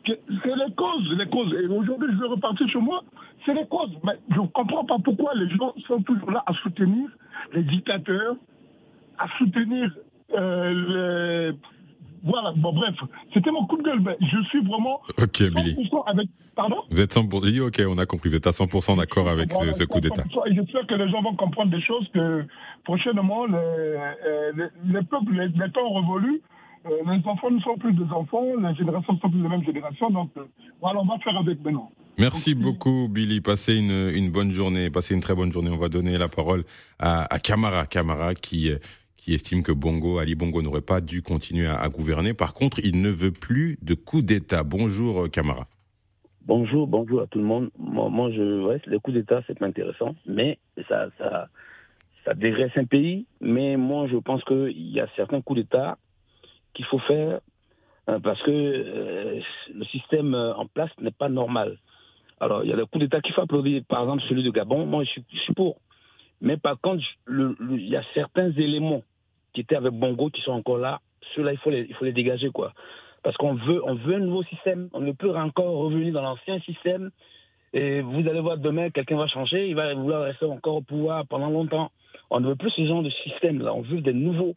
C'est 0.06 0.20
les 0.26 0.74
causes, 0.74 1.12
les 1.18 1.26
causes. 1.28 1.52
Et 1.54 1.66
aujourd'hui, 1.66 2.08
je 2.12 2.18
vais 2.20 2.28
repartir 2.28 2.68
chez 2.68 2.78
moi. 2.78 3.02
C'est 3.44 3.52
les 3.52 3.66
causes. 3.66 3.92
Mais 4.04 4.14
je 4.30 4.40
ne 4.40 4.46
comprends 4.46 4.84
pas 4.84 4.96
pourquoi 5.04 5.34
les 5.34 5.48
gens 5.50 5.74
sont 5.86 6.00
toujours 6.02 6.30
là 6.30 6.42
à 6.46 6.54
soutenir 6.54 7.10
les 7.52 7.62
dictateurs, 7.62 8.36
à 9.18 9.26
soutenir 9.36 9.92
euh, 10.34 11.50
les 11.52 11.58
voilà, 12.22 12.52
bon, 12.56 12.72
bref, 12.72 12.94
c'était 13.32 13.50
mon 13.50 13.66
coup 13.66 13.76
de 13.76 13.82
gueule. 13.82 14.00
Mais 14.00 14.16
je 14.20 14.42
suis 14.48 14.62
vraiment. 14.62 15.00
Ok, 15.20 15.42
Billy. 15.42 15.90
Avec... 16.06 16.28
Pardon 16.54 16.76
Vous 16.90 17.00
êtes 17.00 17.14
100%. 17.14 17.60
Ok, 17.60 17.82
on 17.88 17.98
a 17.98 18.06
compris. 18.06 18.30
Vous 18.30 18.36
êtes 18.36 18.46
à 18.46 18.50
100% 18.50 18.98
d'accord 18.98 19.28
avec 19.28 19.52
ce, 19.52 19.84
coup 19.84 20.00
d'État. 20.00 20.24
J'espère 20.50 20.86
que 20.86 20.94
les 20.94 21.10
gens 21.10 21.22
vont 21.22 21.36
comprendre 21.36 21.70
des 21.70 21.80
choses 21.80 22.08
que 22.12 22.44
prochainement, 22.84 23.46
les, 23.46 23.54
euh, 23.54 24.52
les, 24.56 24.92
les 24.92 25.04
peuples, 25.04 25.32
les, 25.32 25.48
les 25.48 25.70
temps 25.70 25.92
révolus. 25.94 26.42
Euh, 26.86 26.90
les 27.06 27.26
enfants 27.26 27.50
ne 27.50 27.60
sont 27.60 27.76
plus 27.76 27.92
des 27.92 28.10
enfants, 28.12 28.44
les 28.56 28.74
générations 28.74 29.12
ne 29.12 29.18
sont 29.18 29.30
plus 29.30 29.42
les 29.42 29.48
mêmes 29.48 29.64
générations. 29.64 30.10
Donc, 30.10 30.30
euh, 30.36 30.44
voilà, 30.80 31.00
on 31.00 31.04
va 31.04 31.18
faire 31.18 31.36
avec 31.36 31.62
maintenant. 31.62 31.90
Merci 32.18 32.54
beaucoup, 32.54 33.08
Billy. 33.08 33.40
Passez 33.40 33.76
une, 33.76 34.10
une, 34.14 34.30
bonne 34.30 34.52
journée. 34.52 34.90
Passez 34.90 35.14
une 35.14 35.20
très 35.20 35.34
bonne 35.34 35.52
journée. 35.52 35.70
On 35.70 35.76
va 35.76 35.88
donner 35.88 36.18
la 36.18 36.28
parole 36.28 36.64
à, 36.98 37.32
à 37.32 37.38
Camara. 37.38 37.86
Camara 37.86 38.34
qui 38.34 38.70
qui 39.28 39.34
estime 39.34 39.62
que 39.62 39.72
Bongo, 39.72 40.16
Ali 40.16 40.34
Bongo 40.34 40.62
n'aurait 40.62 40.80
pas 40.80 41.02
dû 41.02 41.20
continuer 41.20 41.66
à, 41.66 41.86
gouverner. 41.90 42.32
Par 42.32 42.54
contre, 42.54 42.78
il 42.82 43.02
ne 43.02 43.10
veut 43.10 43.30
plus 43.30 43.78
de 43.82 43.92
coup 43.92 44.22
d'État. 44.22 44.62
Bonjour, 44.62 45.24
euh, 45.24 45.28
Camara. 45.28 45.66
Bonjour, 46.46 46.86
bonjour 46.86 47.20
à 47.20 47.26
tout 47.26 47.38
le 47.38 47.44
monde. 47.44 47.68
Moi, 47.76 48.30
je, 48.30 48.64
ouais, 48.64 48.80
les 48.86 48.98
coups 48.98 49.18
d'État, 49.18 49.42
c'est 49.46 49.60
intéressant, 49.62 50.14
mais 50.24 50.58
ça, 50.88 51.08
ça, 51.18 52.34
dégraisse 52.36 52.72
un 52.76 52.86
pays. 52.86 53.26
Mais 53.42 53.76
moi, 53.76 54.08
je 54.10 54.16
pense 54.16 54.42
qu'il 54.44 54.90
y 54.90 54.98
a 54.98 55.06
certains 55.14 55.42
coups 55.42 55.60
d'État 55.60 55.98
qu'il 56.72 56.86
faut 56.86 57.00
faire 57.00 57.40
euh, 58.08 58.18
parce 58.20 58.42
que 58.44 58.50
euh, 58.50 59.40
le 59.74 59.84
système 59.84 60.34
en 60.34 60.64
place 60.64 60.90
n'est 61.02 61.10
pas 61.10 61.28
normal. 61.28 61.76
Alors, 62.40 62.64
il 62.64 62.70
y 62.70 62.72
a 62.72 62.76
des 62.76 62.86
coups 62.86 63.04
d'État 63.04 63.20
qu'il 63.20 63.34
faut 63.34 63.42
applaudir. 63.42 63.82
Par 63.88 64.00
exemple, 64.04 64.22
celui 64.26 64.42
de 64.42 64.50
Gabon, 64.50 64.86
moi, 64.86 65.04
je 65.04 65.10
suis 65.10 65.54
pour. 65.54 65.82
Mais 66.40 66.56
par 66.56 66.80
contre, 66.80 67.04
il 67.28 67.88
y 67.88 67.96
a 67.96 68.02
certains 68.14 68.52
éléments 68.52 69.02
qui 69.58 69.62
étaient 69.62 69.76
avec 69.76 69.92
Bongo 69.92 70.30
qui 70.30 70.40
sont 70.42 70.52
encore 70.52 70.78
là. 70.78 71.00
Ceux-là, 71.34 71.52
il 71.52 71.58
faut 71.58 71.70
les, 71.70 71.84
il 71.88 71.94
faut 71.96 72.04
les 72.04 72.12
dégager, 72.12 72.50
quoi. 72.50 72.72
Parce 73.24 73.36
qu'on 73.36 73.54
veut, 73.54 73.82
on 73.84 73.96
veut 73.96 74.14
un 74.14 74.20
nouveau 74.20 74.44
système. 74.44 74.88
On 74.92 75.00
ne 75.00 75.10
peut 75.10 75.36
encore 75.36 75.78
revenir 75.78 76.12
dans 76.12 76.22
l'ancien 76.22 76.60
système. 76.60 77.10
Et 77.74 78.00
vous 78.00 78.26
allez 78.28 78.40
voir 78.40 78.56
demain, 78.56 78.90
quelqu'un 78.90 79.16
va 79.16 79.26
changer, 79.26 79.68
il 79.68 79.74
va 79.74 79.92
vouloir 79.94 80.22
rester 80.22 80.46
encore 80.46 80.76
au 80.76 80.80
pouvoir 80.80 81.26
pendant 81.26 81.50
longtemps. 81.50 81.90
On 82.30 82.38
ne 82.38 82.48
veut 82.48 82.54
plus 82.54 82.70
ce 82.70 82.86
genre 82.86 83.02
de 83.02 83.10
système-là. 83.10 83.74
On 83.74 83.82
veut 83.82 84.00
des 84.00 84.12
nouveaux. 84.12 84.54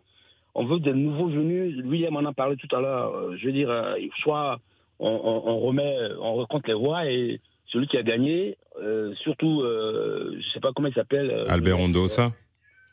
On 0.53 0.65
veut 0.65 0.79
des 0.79 0.93
nouveaux 0.93 1.27
venus. 1.27 1.73
Il 1.77 2.11
m'en 2.11 2.25
a 2.25 2.33
parlé 2.33 2.55
tout 2.57 2.73
à 2.75 2.79
l'heure. 2.79 3.15
Euh, 3.15 3.35
je 3.37 3.47
veux 3.47 3.53
dire, 3.53 3.71
euh, 3.71 3.95
soit 4.21 4.59
on, 4.99 5.59
remet, 5.61 5.97
on 6.21 6.35
recompte 6.35 6.67
les 6.67 6.75
voix 6.75 7.07
et 7.07 7.41
celui 7.65 7.87
qui 7.87 7.97
a 7.97 8.03
gagné, 8.03 8.57
euh, 8.79 9.15
surtout, 9.15 9.63
je 9.63 10.47
sais 10.53 10.59
pas 10.59 10.71
comment 10.75 10.89
il 10.89 10.93
s'appelle. 10.93 11.47
Albert 11.49 11.79
Ondosa. 11.79 12.33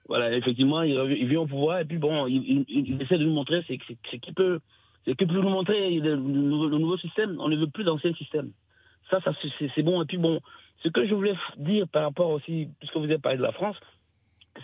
Voilà, 0.08 0.32
effectivement, 0.34 0.82
il, 0.82 0.94
il, 1.18 1.28
vient 1.28 1.40
au 1.40 1.46
pouvoir 1.46 1.80
et 1.80 1.84
puis 1.84 1.98
bon, 1.98 2.26
il, 2.26 2.64
il, 2.66 3.00
essaie 3.02 3.18
de 3.18 3.24
nous 3.24 3.34
montrer 3.34 3.62
c'est 3.68 3.76
qui 3.76 4.32
peut, 4.32 4.58
c'est 5.04 5.14
que 5.14 5.24
peut 5.24 5.34
nous 5.34 5.48
montrer 5.48 6.00
le, 6.00 6.16
nouveau 6.16 6.96
système. 6.96 7.36
On 7.38 7.48
ne 7.48 7.56
veut 7.56 7.66
plus 7.68 7.84
d'ancien 7.84 8.14
système. 8.14 8.50
Ça, 9.10 9.20
ça 9.20 9.32
c'est 9.74 9.82
bon. 9.82 10.02
Et 10.02 10.06
puis 10.06 10.16
bon, 10.16 10.40
ce 10.82 10.88
que 10.88 11.06
je 11.06 11.14
voulais 11.14 11.34
dire 11.58 11.86
par 11.88 12.04
rapport 12.04 12.30
aussi, 12.30 12.68
puisque 12.78 12.96
vous 12.96 13.04
avez 13.04 13.18
parlé 13.18 13.38
de 13.38 13.42
la 13.42 13.52
France, 13.52 13.76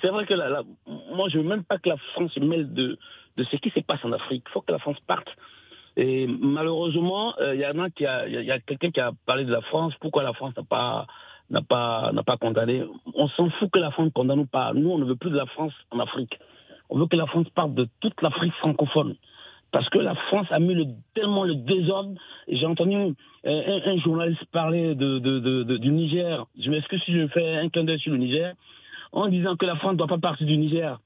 c'est 0.01 0.09
vrai 0.09 0.27
que 0.27 0.35
la, 0.35 0.63
moi, 0.87 1.29
je 1.29 1.39
veux 1.39 1.45
même 1.45 1.65
pas 1.65 1.79
que 1.79 1.89
la 1.89 1.97
France 2.15 2.33
se 2.33 2.41
mêle 2.41 2.73
de, 2.73 2.99
de 3.37 3.45
ce 3.45 3.57
qui 3.57 3.71
se 3.71 3.81
passe 3.81 4.05
en 4.05 4.13
Afrique. 4.13 4.45
Il 4.47 4.53
faut 4.53 4.63
que 4.63 4.73
la 4.73 4.79
France 4.79 4.99
parte. 5.07 5.29
Et 5.97 6.27
malheureusement, 6.27 7.35
il 7.39 7.45
euh, 7.45 7.55
y 7.55 7.67
en 7.67 7.79
a 7.79 7.91
qui 7.91 8.05
a, 8.05 8.27
il 8.27 8.45
y 8.45 8.51
a, 8.51 8.59
quelqu'un 8.61 8.91
qui 8.91 9.01
a 9.01 9.13
parlé 9.27 9.45
de 9.45 9.53
la 9.53 9.61
France. 9.63 9.95
Pourquoi 10.01 10.23
la 10.23 10.33
France 10.33 10.57
n'a 10.57 10.65
pas 10.65 11.07
n'a 11.51 11.63
pas 11.63 12.11
n'a 12.13 12.23
pas 12.23 12.37
condamné 12.37 12.83
On 13.15 13.29
s'en 13.29 13.51
fout 13.51 13.71
que 13.71 13.79
la 13.79 13.91
France 13.91 14.11
condamne 14.15 14.41
ou 14.41 14.47
pas. 14.47 14.73
Nous, 14.75 14.91
on 14.91 14.99
ne 14.99 15.05
veut 15.05 15.17
plus 15.17 15.31
de 15.31 15.37
la 15.37 15.47
France 15.47 15.73
en 15.91 15.99
Afrique. 16.01 16.39
On 16.91 16.99
veut 16.99 17.07
que 17.07 17.17
la 17.17 17.27
France 17.27 17.49
parte 17.55 17.75
de 17.75 17.89
toute 18.01 18.21
l'Afrique 18.23 18.53
francophone. 18.55 19.17
Parce 19.73 19.89
que 19.89 19.99
la 19.99 20.15
France 20.15 20.47
a 20.51 20.61
mis 20.61 20.75
le, 20.75 20.85
tellement 21.15 21.45
le 21.45 21.57
désordre. 21.57 22.13
J'ai 22.47 22.67
entendu 22.67 22.95
un, 22.95 23.13
un, 23.45 23.99
journaliste 23.99 24.45
parler 24.53 24.95
de, 24.95 25.77
du 25.79 25.91
Niger. 25.91 26.47
Je 26.59 26.71
m'excuse 26.71 27.03
si 27.05 27.13
je 27.13 27.27
fais 27.29 27.57
un 27.57 27.69
clin 27.69 27.85
d'œil 27.85 27.99
sur 27.99 28.13
le 28.13 28.19
Niger. 28.19 28.55
En 29.13 29.29
disant 29.29 29.57
que 29.57 29.67
la 29.67 29.77
France 29.77 29.93
ne 29.93 29.99
doit 29.99 30.07
pas 30.07 30.19
partir 30.19 30.47
du 30.47 30.57
Niger 30.57 30.99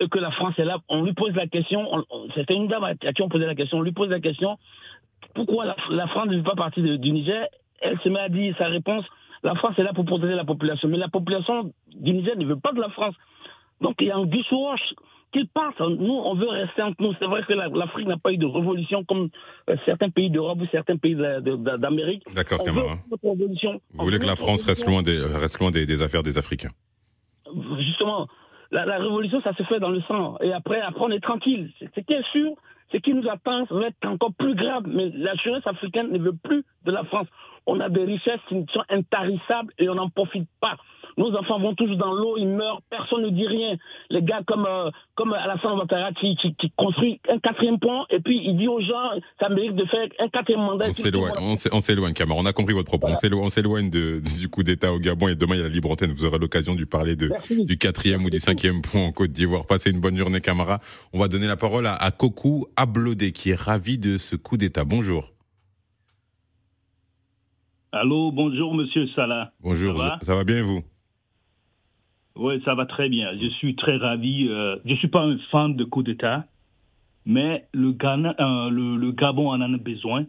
et 0.00 0.08
que 0.08 0.18
la 0.18 0.30
France 0.32 0.54
est 0.58 0.64
là, 0.64 0.78
on 0.88 1.02
lui 1.02 1.12
pose 1.12 1.34
la 1.34 1.46
question, 1.46 1.86
c'était 2.34 2.54
une 2.54 2.66
dame 2.66 2.84
à 2.84 2.94
qui 2.94 3.22
on 3.22 3.28
posait 3.28 3.46
la 3.46 3.54
question, 3.54 3.78
on 3.78 3.82
lui 3.82 3.92
pose 3.92 4.10
la 4.10 4.20
question, 4.20 4.58
pourquoi 5.34 5.74
la, 5.90 6.06
France 6.08 6.28
ne 6.28 6.36
veut 6.36 6.42
pas 6.42 6.56
partir 6.56 6.82
du 6.98 7.12
Niger? 7.12 7.46
Elle 7.80 7.98
se 8.00 8.08
met 8.08 8.20
à 8.20 8.28
dire 8.28 8.54
sa 8.58 8.66
réponse, 8.66 9.04
La 9.44 9.54
France 9.54 9.78
est 9.78 9.82
là 9.82 9.92
pour 9.92 10.06
protéger 10.06 10.34
la 10.34 10.44
population, 10.44 10.88
mais 10.88 10.96
la 10.96 11.08
population 11.08 11.72
du 11.94 12.12
Niger 12.14 12.36
ne 12.36 12.46
veut 12.46 12.58
pas 12.58 12.72
de 12.72 12.80
la 12.80 12.88
France. 12.88 13.14
Donc 13.80 13.96
il 14.00 14.06
y 14.08 14.10
a 14.10 14.16
un 14.16 14.26
sous 14.48 14.58
roche 14.58 14.94
qu'ils 15.32 15.48
partent. 15.48 15.80
Nous, 15.80 16.12
on 16.12 16.34
veut 16.34 16.48
rester 16.48 16.80
entre 16.80 17.02
nous. 17.02 17.12
C'est 17.18 17.26
vrai 17.26 17.42
que 17.46 17.52
l'Afrique 17.52 18.06
n'a 18.06 18.16
pas 18.16 18.32
eu 18.32 18.38
de 18.38 18.46
révolution 18.46 19.04
comme 19.04 19.28
euh, 19.68 19.76
certains 19.84 20.08
pays 20.08 20.30
d'Europe 20.30 20.58
ou 20.62 20.66
certains 20.72 20.96
pays 20.96 21.14
d'Amérique. 21.14 22.22
D'accord, 22.34 22.64
Camara. 22.64 22.96
Vous 23.22 24.04
voulez 24.04 24.18
que 24.18 24.26
la 24.26 24.36
France 24.36 24.64
reste 24.64 24.86
loin 24.86 25.02
des, 25.02 25.20
reste 25.20 25.60
loin 25.60 25.70
des, 25.70 26.02
affaires 26.02 26.22
des 26.22 26.38
Africains? 26.38 26.70
Justement, 27.78 28.26
la, 28.70 28.98
révolution, 28.98 29.42
ça 29.42 29.52
se 29.54 29.62
fait 29.64 29.78
dans 29.78 29.90
le 29.90 30.00
sang. 30.02 30.38
Et 30.40 30.52
après, 30.52 30.80
après 30.80 31.04
on 31.04 31.10
est 31.10 31.22
tranquille. 31.22 31.70
Ce 31.80 32.00
qui 32.00 32.12
est 32.12 32.26
sûr, 32.32 32.52
ce 32.94 32.98
qui 33.00 33.12
nous 33.12 33.28
attend, 33.28 33.66
ça 33.66 33.74
va 33.74 33.88
être 33.88 34.06
encore 34.06 34.32
plus 34.38 34.54
grave. 34.54 34.84
Mais 34.86 35.10
la 35.14 35.34
jeunesse 35.34 35.66
africaine 35.66 36.12
ne 36.12 36.18
veut 36.18 36.36
plus 36.44 36.64
de 36.84 36.92
la 36.92 37.02
France. 37.04 37.26
On 37.66 37.80
a 37.80 37.88
des 37.88 38.04
richesses 38.04 38.40
qui 38.48 38.64
sont 38.72 38.84
intarissables 38.88 39.72
et 39.78 39.88
on 39.88 39.96
n'en 39.96 40.10
profite 40.10 40.48
pas. 40.60 40.76
Nos 41.16 41.34
enfants 41.36 41.60
vont 41.60 41.74
toujours 41.74 41.96
dans 41.96 42.12
l'eau, 42.12 42.36
ils 42.36 42.48
meurent, 42.48 42.80
personne 42.90 43.22
ne 43.22 43.30
dit 43.30 43.46
rien. 43.46 43.76
Les 44.10 44.22
gars 44.22 44.40
comme, 44.46 44.66
euh, 44.66 44.90
comme 45.14 45.32
Alassane 45.32 45.78
Ouattara 45.78 46.12
qui, 46.12 46.36
qui, 46.36 46.72
construit 46.76 47.20
un 47.28 47.38
quatrième 47.38 47.78
pont 47.78 48.04
et 48.10 48.20
puis 48.20 48.40
il 48.44 48.56
dit 48.56 48.68
aux 48.68 48.80
gens, 48.80 49.10
ça 49.40 49.48
mérite 49.48 49.76
de 49.76 49.84
faire 49.84 50.08
un 50.18 50.28
quatrième 50.28 50.60
mandat. 50.60 50.86
On 51.72 51.80
s'éloigne, 51.80 52.14
Camara. 52.14 52.40
On 52.40 52.46
a 52.46 52.52
compris 52.52 52.74
votre 52.74 52.88
propos. 52.88 53.08
On 53.08 53.48
s'éloigne 53.48 53.90
du 53.90 54.48
coup 54.50 54.62
d'État 54.62 54.92
au 54.92 54.98
Gabon 54.98 55.28
et 55.28 55.34
demain 55.34 55.54
il 55.54 55.58
y 55.58 55.60
a 55.60 55.64
la 55.64 55.70
libre 55.70 55.90
antenne. 55.90 56.12
Vous 56.12 56.24
aurez 56.24 56.38
l'occasion 56.38 56.74
de 56.74 56.84
parler 56.84 57.16
de, 57.16 57.30
du 57.64 57.78
quatrième 57.78 58.24
ou 58.24 58.30
du 58.30 58.38
cinquième 58.38 58.82
pont 58.82 59.06
en 59.06 59.12
Côte 59.12 59.30
d'Ivoire. 59.30 59.66
Passez 59.66 59.90
une 59.90 60.00
bonne 60.00 60.16
journée, 60.16 60.40
Camara. 60.40 60.80
On 61.12 61.18
va 61.18 61.28
donner 61.28 61.46
la 61.46 61.56
parole 61.56 61.86
à, 61.86 61.94
à 61.94 62.10
Kokou 62.10 62.66
Ablodé 62.76 63.32
qui 63.32 63.50
est 63.50 63.60
ravi 63.60 63.98
de 63.98 64.18
ce 64.18 64.36
coup 64.36 64.56
d'État. 64.56 64.84
Bonjour. 64.84 65.30
Allô, 67.92 68.32
bonjour 68.32 68.74
Monsieur 68.74 69.06
Salah. 69.14 69.52
Bonjour, 69.60 70.02
ça 70.22 70.34
va 70.34 70.42
bien 70.42 70.62
vous? 70.62 70.82
Oui, 72.36 72.60
ça 72.64 72.74
va 72.74 72.86
très 72.86 73.08
bien. 73.08 73.30
Je 73.40 73.48
suis 73.48 73.76
très 73.76 73.96
ravi. 73.96 74.48
Euh, 74.48 74.76
je 74.84 74.92
ne 74.92 74.96
suis 74.96 75.08
pas 75.08 75.22
un 75.22 75.38
fan 75.50 75.76
de 75.76 75.84
coup 75.84 76.02
d'État, 76.02 76.46
mais 77.26 77.66
le, 77.72 77.94
euh, 78.04 79.12
Gabon 79.12 79.50
en 79.50 79.60
a 79.60 79.68
besoin. 79.78 80.26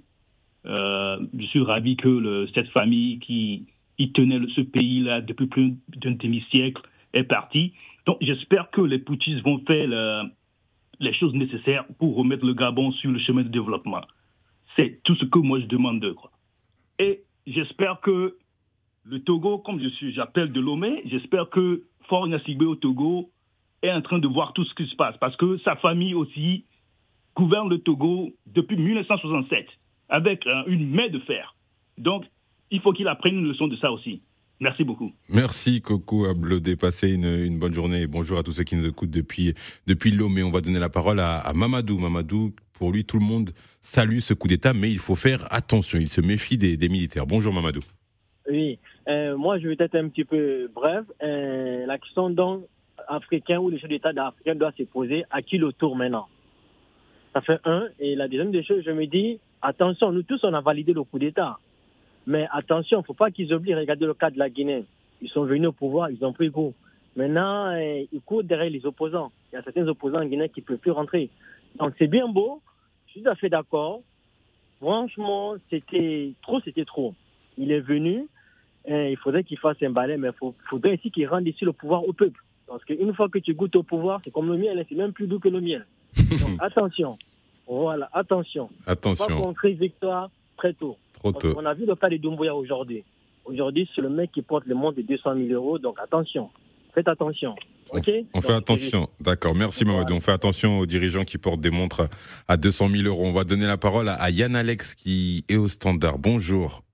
Euh, 0.66 1.20
je 1.38 1.46
suis 1.48 1.62
ravi 1.62 1.96
que 1.96 2.48
cette 2.54 2.70
famille 2.70 3.20
qui 3.20 3.68
y 3.98 4.12
tenait 4.12 4.40
ce 4.56 4.62
pays-là 4.62 5.22
depuis 5.22 5.48
plus 5.48 5.76
d'un 5.96 6.12
demi-siècle 6.12 6.82
est 7.14 7.24
partie. 7.24 7.74
Donc 8.06 8.18
j'espère 8.22 8.70
que 8.70 8.82
les 8.82 9.00
poutistes 9.00 9.44
vont 9.44 9.60
faire 9.66 10.30
les 11.00 11.14
choses 11.14 11.34
nécessaires 11.34 11.86
pour 11.98 12.16
remettre 12.16 12.46
le 12.46 12.54
Gabon 12.54 12.92
sur 12.94 13.12
le 13.12 13.20
chemin 13.20 13.44
de 13.44 13.50
développement. 13.50 14.02
C'est 14.76 15.02
tout 15.04 15.16
ce 15.16 15.26
que 15.26 15.40
moi 15.40 15.60
je 15.60 15.66
demande 15.66 16.02
d'eux. 16.02 16.16
Et 17.00 17.22
j'espère 17.48 18.00
que 18.02 18.38
le 19.06 19.20
Togo, 19.20 19.60
comme 19.60 19.80
je 19.80 19.90
suis, 19.90 20.14
j'appelle 20.14 20.52
de 20.52 20.60
Lomé, 20.60 21.04
j'espère 21.06 21.50
que 21.50 21.84
Fort 22.08 22.28
Nasigbe 22.28 22.64
au 22.64 22.76
Togo 22.76 23.32
est 23.82 23.92
en 23.92 24.02
train 24.02 24.20
de 24.20 24.28
voir 24.28 24.54
tout 24.54 24.66
ce 24.66 24.74
qui 24.76 24.88
se 24.88 24.96
passe 24.96 25.16
parce 25.20 25.36
que 25.38 25.58
sa 25.60 25.76
famille 25.76 26.14
aussi 26.14 26.66
gouverne 27.36 27.70
le 27.70 27.80
Togo 27.80 28.34
depuis 28.46 28.78
1967 28.78 29.68
avec 30.10 30.46
euh, 30.48 30.64
une 30.68 30.90
main 30.90 31.10
de 31.10 31.20
fer. 31.20 31.56
Donc, 31.98 32.26
il 32.72 32.82
faut 32.82 32.94
qu'il 32.94 33.08
apprenne 33.08 33.36
une 33.36 33.48
leçon 33.48 33.68
de 33.68 33.76
ça 33.78 33.92
aussi. 33.92 34.22
Merci 34.60 34.84
beaucoup. 34.84 35.12
Merci 35.28 35.82
Coco 35.82 36.26
Ablodé. 36.26 36.76
Passez 36.76 37.12
une, 37.12 37.26
une, 37.26 37.60
bonne 37.60 37.74
journée 37.74 38.04
et 38.04 38.08
bonjour 38.08 38.38
à 38.38 38.44
tous 38.44 38.54
ceux 38.54 38.64
qui 38.64 38.76
nous 38.76 38.88
écoutent 38.88 39.10
depuis, 39.10 39.54
depuis 39.86 40.12
Lomé. 40.12 40.44
On 40.44 40.52
va 40.52 40.62
donner 40.62 40.80
la 40.80 40.90
parole 40.90 41.20
à, 41.20 41.52
Mamadou. 41.54 42.00
Mamadou, 42.00 42.54
pour 42.74 42.92
lui, 42.92 43.04
tout 43.04 43.20
le 43.20 43.26
monde 43.26 43.52
salue 43.82 44.20
ce 44.20 44.34
coup 44.34 44.48
d'État, 44.48 44.74
mais 44.74 44.90
il 44.90 45.00
faut 45.00 45.16
faire 45.16 45.46
attention. 45.54 46.00
Il 46.00 46.08
se 46.08 46.22
méfie 46.22 46.58
des, 46.58 46.78
des 46.78 46.88
militaires. 46.88 47.28
Bonjour 47.28 47.54
Mamadou. 47.54 47.82
Oui, 48.50 48.80
euh, 49.08 49.38
moi 49.38 49.60
je 49.60 49.68
vais 49.68 49.76
être 49.80 49.96
un 49.96 50.10
petit 50.10 50.26
peu 50.26 50.70
bref. 50.74 51.06
Euh, 51.22 51.86
la 51.86 51.98
question 51.98 52.30
donc 52.30 52.66
africain 53.08 53.60
ou 53.60 53.70
les 53.70 53.80
chefs 53.80 53.90
d'État 53.90 54.12
africains 54.16 54.56
doivent 54.56 54.76
se 54.78 54.84
poser 54.84 55.26
à 55.30 55.42
qui 55.42 55.58
le 55.58 55.72
tour 55.74 55.96
maintenant? 55.96 56.28
Ça 57.34 57.42
fait 57.42 57.60
un. 57.66 57.88
Et 58.00 58.16
la 58.16 58.28
deuxième 58.28 58.52
des 58.52 58.64
choses, 58.64 58.84
je 58.86 58.92
me 58.92 59.06
dis, 59.06 59.40
attention, 59.62 60.12
nous 60.12 60.24
tous 60.24 60.40
on 60.44 60.54
a 60.54 60.62
validé 60.62 60.94
le 60.94 61.04
coup 61.04 61.20
d'État. 61.20 61.58
Mais 62.28 62.48
attention, 62.52 63.00
il 63.00 63.02
ne 63.02 63.06
faut 63.06 63.14
pas 63.14 63.30
qu'ils 63.30 63.54
oublient, 63.54 63.76
regardez 63.76 64.06
le 64.06 64.14
cas 64.14 64.32
de 64.32 64.40
la 64.40 64.50
Guinée. 64.50 64.86
Ils 65.22 65.30
sont 65.30 65.44
venus 65.44 65.68
au 65.68 65.72
pouvoir, 65.72 66.10
ils 66.10 66.24
ont 66.26 66.34
pris 66.34 66.50
goût. 66.50 66.74
Maintenant, 67.16 67.68
euh, 67.68 68.04
ils 68.12 68.22
courent 68.22 68.44
derrière 68.44 68.70
les 68.70 68.86
opposants. 68.86 69.32
Il 69.52 69.56
y 69.56 69.60
a 69.60 69.64
certains 69.64 69.88
opposants 69.88 70.22
en 70.22 70.26
Guinée 70.26 70.50
qui 70.50 70.62
ne 70.62 70.66
peuvent 70.66 70.78
plus 70.78 70.92
rentrer. 70.92 71.30
Donc 71.78 71.94
c'est 72.00 72.08
bien 72.08 72.28
beau, 72.28 72.62
je 73.08 73.12
suis 73.12 73.22
tout 73.22 73.30
à 73.30 73.36
fait 73.36 73.50
d'accord. 73.50 74.02
Franchement, 74.80 75.56
c'était 75.70 76.34
trop, 76.42 76.60
c'était 76.62 76.86
trop. 76.86 77.14
Il 77.58 77.72
est 77.72 77.80
venu, 77.80 78.28
eh, 78.88 79.12
il 79.12 79.18
faudrait 79.18 79.44
qu'il 79.44 79.58
fasse 79.58 79.78
un 79.82 79.90
balai, 79.90 80.18
mais 80.18 80.30
il 80.30 80.52
faudrait 80.70 80.94
aussi 80.94 81.12
qu'il 81.12 81.28
rende 81.28 81.48
ici 81.48 81.66
le 81.66 81.74
pouvoir 81.74 82.08
au 82.08 82.14
peuple. 82.14 82.40
Parce 82.68 82.84
qu'une 82.84 83.14
fois 83.14 83.30
que 83.30 83.40
tu 83.40 83.54
goûtes 83.54 83.76
au 83.76 83.84
pouvoir, 83.84 84.22
c'est 84.24 84.32
comme 84.32 84.52
le 84.52 84.58
miel, 84.58 84.80
hein, 84.80 84.84
c'est 84.90 84.96
même 84.96 85.14
plus 85.14 85.28
doux 85.28 85.40
que 85.40 85.50
le 85.50 85.62
miel. 85.62 85.86
Donc 86.18 86.58
attention. 86.60 87.18
Voilà, 87.68 88.10
attention. 88.14 88.70
Attention. 88.86 89.26
Pas 89.26 89.34
qu'on 89.34 89.70
victoire 89.74 90.30
très 90.58 90.74
tôt. 90.74 90.98
Trop 91.14 91.32
tôt. 91.32 91.54
On 91.58 91.66
a 91.66 91.74
vu 91.74 91.86
le 91.86 91.96
cas 91.96 92.10
de 92.10 92.18
Doumbouya 92.18 92.56
aujourd'hui. 92.56 93.04
Aujourd'hui, 93.46 93.90
c'est 93.96 94.02
le 94.02 94.10
mec 94.10 94.32
qui 94.32 94.42
porte 94.42 94.66
le 94.66 94.76
monde 94.76 94.96
de 94.96 95.02
200 95.02 95.36
000 95.36 95.48
euros, 95.50 95.78
donc 95.78 95.98
attention. 96.02 96.50
Faites 96.94 97.08
attention. 97.08 97.56
Ok 97.92 98.10
on, 98.34 98.42
fait 98.42 98.54
attention. 98.54 99.10
D'accord. 99.20 99.54
Merci 99.54 99.86
Mamadou. 99.86 100.16
On 100.16 100.20
fait 100.20 100.32
attention 100.32 100.80
aux 100.80 100.86
dirigeants 100.86 101.24
qui 101.24 101.38
portent 101.38 101.62
des 101.62 101.70
montres 101.70 102.08
à 102.48 102.58
200 102.58 102.90
000 102.90 103.04
euros. 103.04 103.26
On 103.26 103.34
va 103.34 103.44
donner 103.44 103.68
la 103.68 103.78
parole 103.78 104.10
à 104.10 104.30
Yann 104.32 104.56
Alex 104.56 104.96
qui 104.96 105.44
est 105.50 105.58
au 105.58 105.68
standard. 105.68 106.18
Bonjour. 106.18 106.85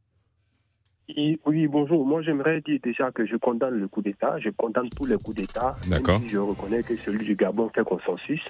Oui, 1.46 1.68
bonjour. 1.68 2.06
Moi, 2.06 2.22
j'aimerais 2.22 2.62
dire 2.62 2.80
déjà 2.82 3.12
que 3.12 3.26
je 3.26 3.36
condamne 3.36 3.80
le 3.80 3.88
coup 3.88 4.02
d'État. 4.02 4.40
Je 4.40 4.50
condamne 4.50 4.90
tous 4.90 5.06
les 5.06 5.18
coups 5.18 5.38
d'État. 5.38 5.76
D'accord. 5.88 6.22
Je 6.28 6.38
reconnais 6.38 6.84
que 6.84 6.96
celui 6.96 7.26
du 7.26 7.36
Gabon 7.36 7.70
fait 7.70 7.84
consensus 7.84 8.42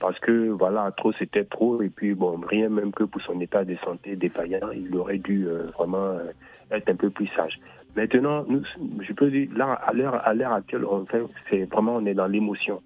parce 0.00 0.18
que, 0.20 0.48
voilà, 0.48 0.92
trop 0.96 1.12
c'était 1.12 1.44
trop. 1.44 1.82
Et 1.82 1.88
puis, 1.88 2.14
bon, 2.14 2.40
rien 2.46 2.68
même 2.68 2.92
que 2.92 3.04
pour 3.04 3.20
son 3.22 3.40
état 3.40 3.64
de 3.64 3.76
santé 3.84 4.16
défaillant, 4.16 4.70
il 4.74 4.96
aurait 4.96 5.18
dû 5.18 5.46
euh, 5.46 5.66
vraiment 5.76 5.98
euh, 5.98 6.30
être 6.70 6.88
un 6.88 6.96
peu 6.96 7.10
plus 7.10 7.28
sage. 7.36 7.58
Maintenant, 7.96 8.44
nous, 8.48 8.62
je 9.00 9.12
peux 9.12 9.30
dire, 9.30 9.48
là, 9.56 9.72
à 9.72 9.92
l'heure, 9.92 10.26
à 10.26 10.34
l'heure 10.34 10.52
actuelle, 10.52 10.84
on 10.84 11.04
fait, 11.06 11.22
c'est 11.50 11.64
vraiment, 11.64 11.96
on 11.96 12.06
est 12.06 12.14
dans 12.14 12.26
l'émotion. 12.26 12.80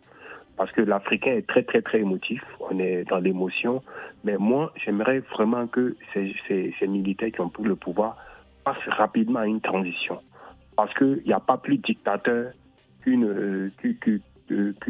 Parce 0.57 0.73
que 0.73 0.81
l'Africain 0.81 1.33
est 1.33 1.47
très, 1.47 1.63
très, 1.63 1.83
très 1.83 2.01
émotif. 2.01 2.43
On 2.61 2.79
est 2.79 3.05
dans 3.09 3.19
l'émotion. 3.19 3.83
Mais 4.25 4.37
moi, 4.39 4.73
j'aimerais 4.85 5.21
vraiment 5.35 5.67
que 5.67 5.97
ces, 6.13 6.35
ces, 6.49 6.75
ces 6.79 6.87
militaires 6.87 7.31
qui 7.33 7.41
ont 7.41 7.49
pris 7.49 7.65
le 7.65 7.77
pouvoir 7.77 8.17
passe 8.65 8.83
rapidement 8.87 9.41
à 9.41 9.47
une 9.47 9.61
transition. 9.61 10.21
Parce 10.77 10.93
qu'il 10.95 11.23
n'y 11.27 11.33
a 11.33 11.41
pas 11.41 11.59
plus 11.59 11.79
dictateur 11.79 12.53
qu'une 13.03 13.25
euh, 13.25 13.71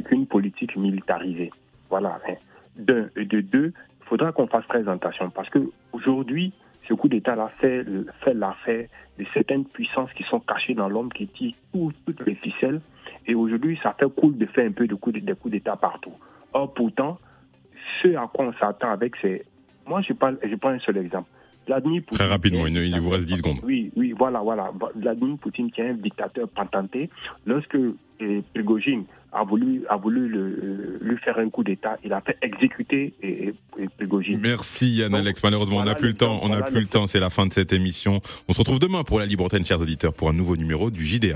qu'une 0.08 0.26
politique 0.26 0.76
militarisée. 0.76 1.50
Voilà. 1.90 2.20
Hein. 2.28 2.35
D'un. 2.76 3.08
Et 3.16 3.24
de 3.24 3.40
deux, 3.40 3.72
il 4.00 4.06
faudra 4.06 4.32
qu'on 4.32 4.46
fasse 4.46 4.66
très 4.68 4.88
attention. 4.88 5.30
Parce 5.30 5.48
qu'aujourd'hui, 5.50 6.52
ce 6.88 6.94
coup 6.94 7.08
d'État-là 7.08 7.50
fait, 7.61 7.85
fait 8.24 8.35
l'affaire 8.35 8.87
de 9.18 9.24
certaines 9.32 9.64
puissances 9.64 10.12
qui 10.14 10.24
sont 10.24 10.40
cachées 10.40 10.74
dans 10.74 10.88
l'homme, 10.88 11.12
qui 11.12 11.28
tirent 11.28 11.54
toutes 11.72 12.26
les 12.26 12.35
ficelles. 12.37 12.80
Et 13.26 13.35
aujourd'hui, 13.35 13.78
ça 13.82 13.94
fait 13.98 14.12
cool 14.14 14.37
de 14.37 14.46
faire 14.46 14.66
un 14.66 14.72
peu 14.72 14.87
de 14.87 14.94
coups 14.94 15.20
d'État 15.46 15.76
partout. 15.76 16.14
Or, 16.52 16.72
pourtant, 16.74 17.18
ce 18.02 18.16
à 18.16 18.28
quoi 18.32 18.46
on 18.46 18.52
s'attend 18.54 18.90
avec 18.90 19.16
ces... 19.16 19.44
Moi, 19.87 20.00
je, 20.02 20.12
parle, 20.12 20.38
je 20.42 20.54
prends 20.56 20.70
un 20.70 20.78
seul 20.80 20.96
exemple. 20.98 21.28
Très 22.11 22.27
rapidement, 22.27 22.66
il, 22.66 23.01
vous 23.01 23.11
reste 23.11 23.27
10 23.27 23.38
secondes. 23.38 23.59
Oui, 23.62 23.90
oui, 23.96 24.14
voilà, 24.16 24.40
voilà. 24.40 24.70
Vladimir 24.94 25.38
Poutine, 25.38 25.70
qui 25.70 25.81
est 25.81 25.90
un 25.90 25.94
dictateur 25.94 26.48
patenté, 26.48 27.09
lorsque 27.46 27.77
eh, 28.20 28.42
Prigogine 28.55 29.05
a 29.33 29.44
voulu, 29.44 29.83
a 29.88 29.96
voulu 29.96 30.29
le, 30.29 30.98
lui 31.01 31.16
faire 31.18 31.38
un 31.38 31.48
coup 31.48 31.64
d'État, 31.64 31.96
il 32.05 32.12
a 32.12 32.20
fait 32.20 32.37
exécuter 32.42 33.14
et, 33.22 33.55
Prigogine. 33.96 34.38
Merci 34.40 34.96
Yann 34.96 35.14
Alex. 35.14 35.42
Malheureusement, 35.42 35.79
on 35.79 35.85
n'a 35.85 35.94
plus 35.94 36.09
le 36.09 36.14
temps. 36.14 36.40
On 36.42 36.51
n'a 36.51 36.62
plus 36.62 36.81
le 36.81 36.87
temps. 36.87 37.07
C'est 37.07 37.20
la 37.20 37.31
fin 37.31 37.46
de 37.46 37.53
cette 37.53 37.72
émission. 37.72 38.20
On 38.48 38.53
se 38.53 38.59
retrouve 38.59 38.79
demain 38.79 39.05
pour 39.05 39.18
la 39.18 39.27
Libre 39.27 39.48
chers 39.64 39.81
auditeurs, 39.81 40.12
pour 40.12 40.29
un 40.29 40.33
nouveau 40.33 40.57
numéro 40.57 40.90
du 40.90 41.05
JDA. 41.07 41.29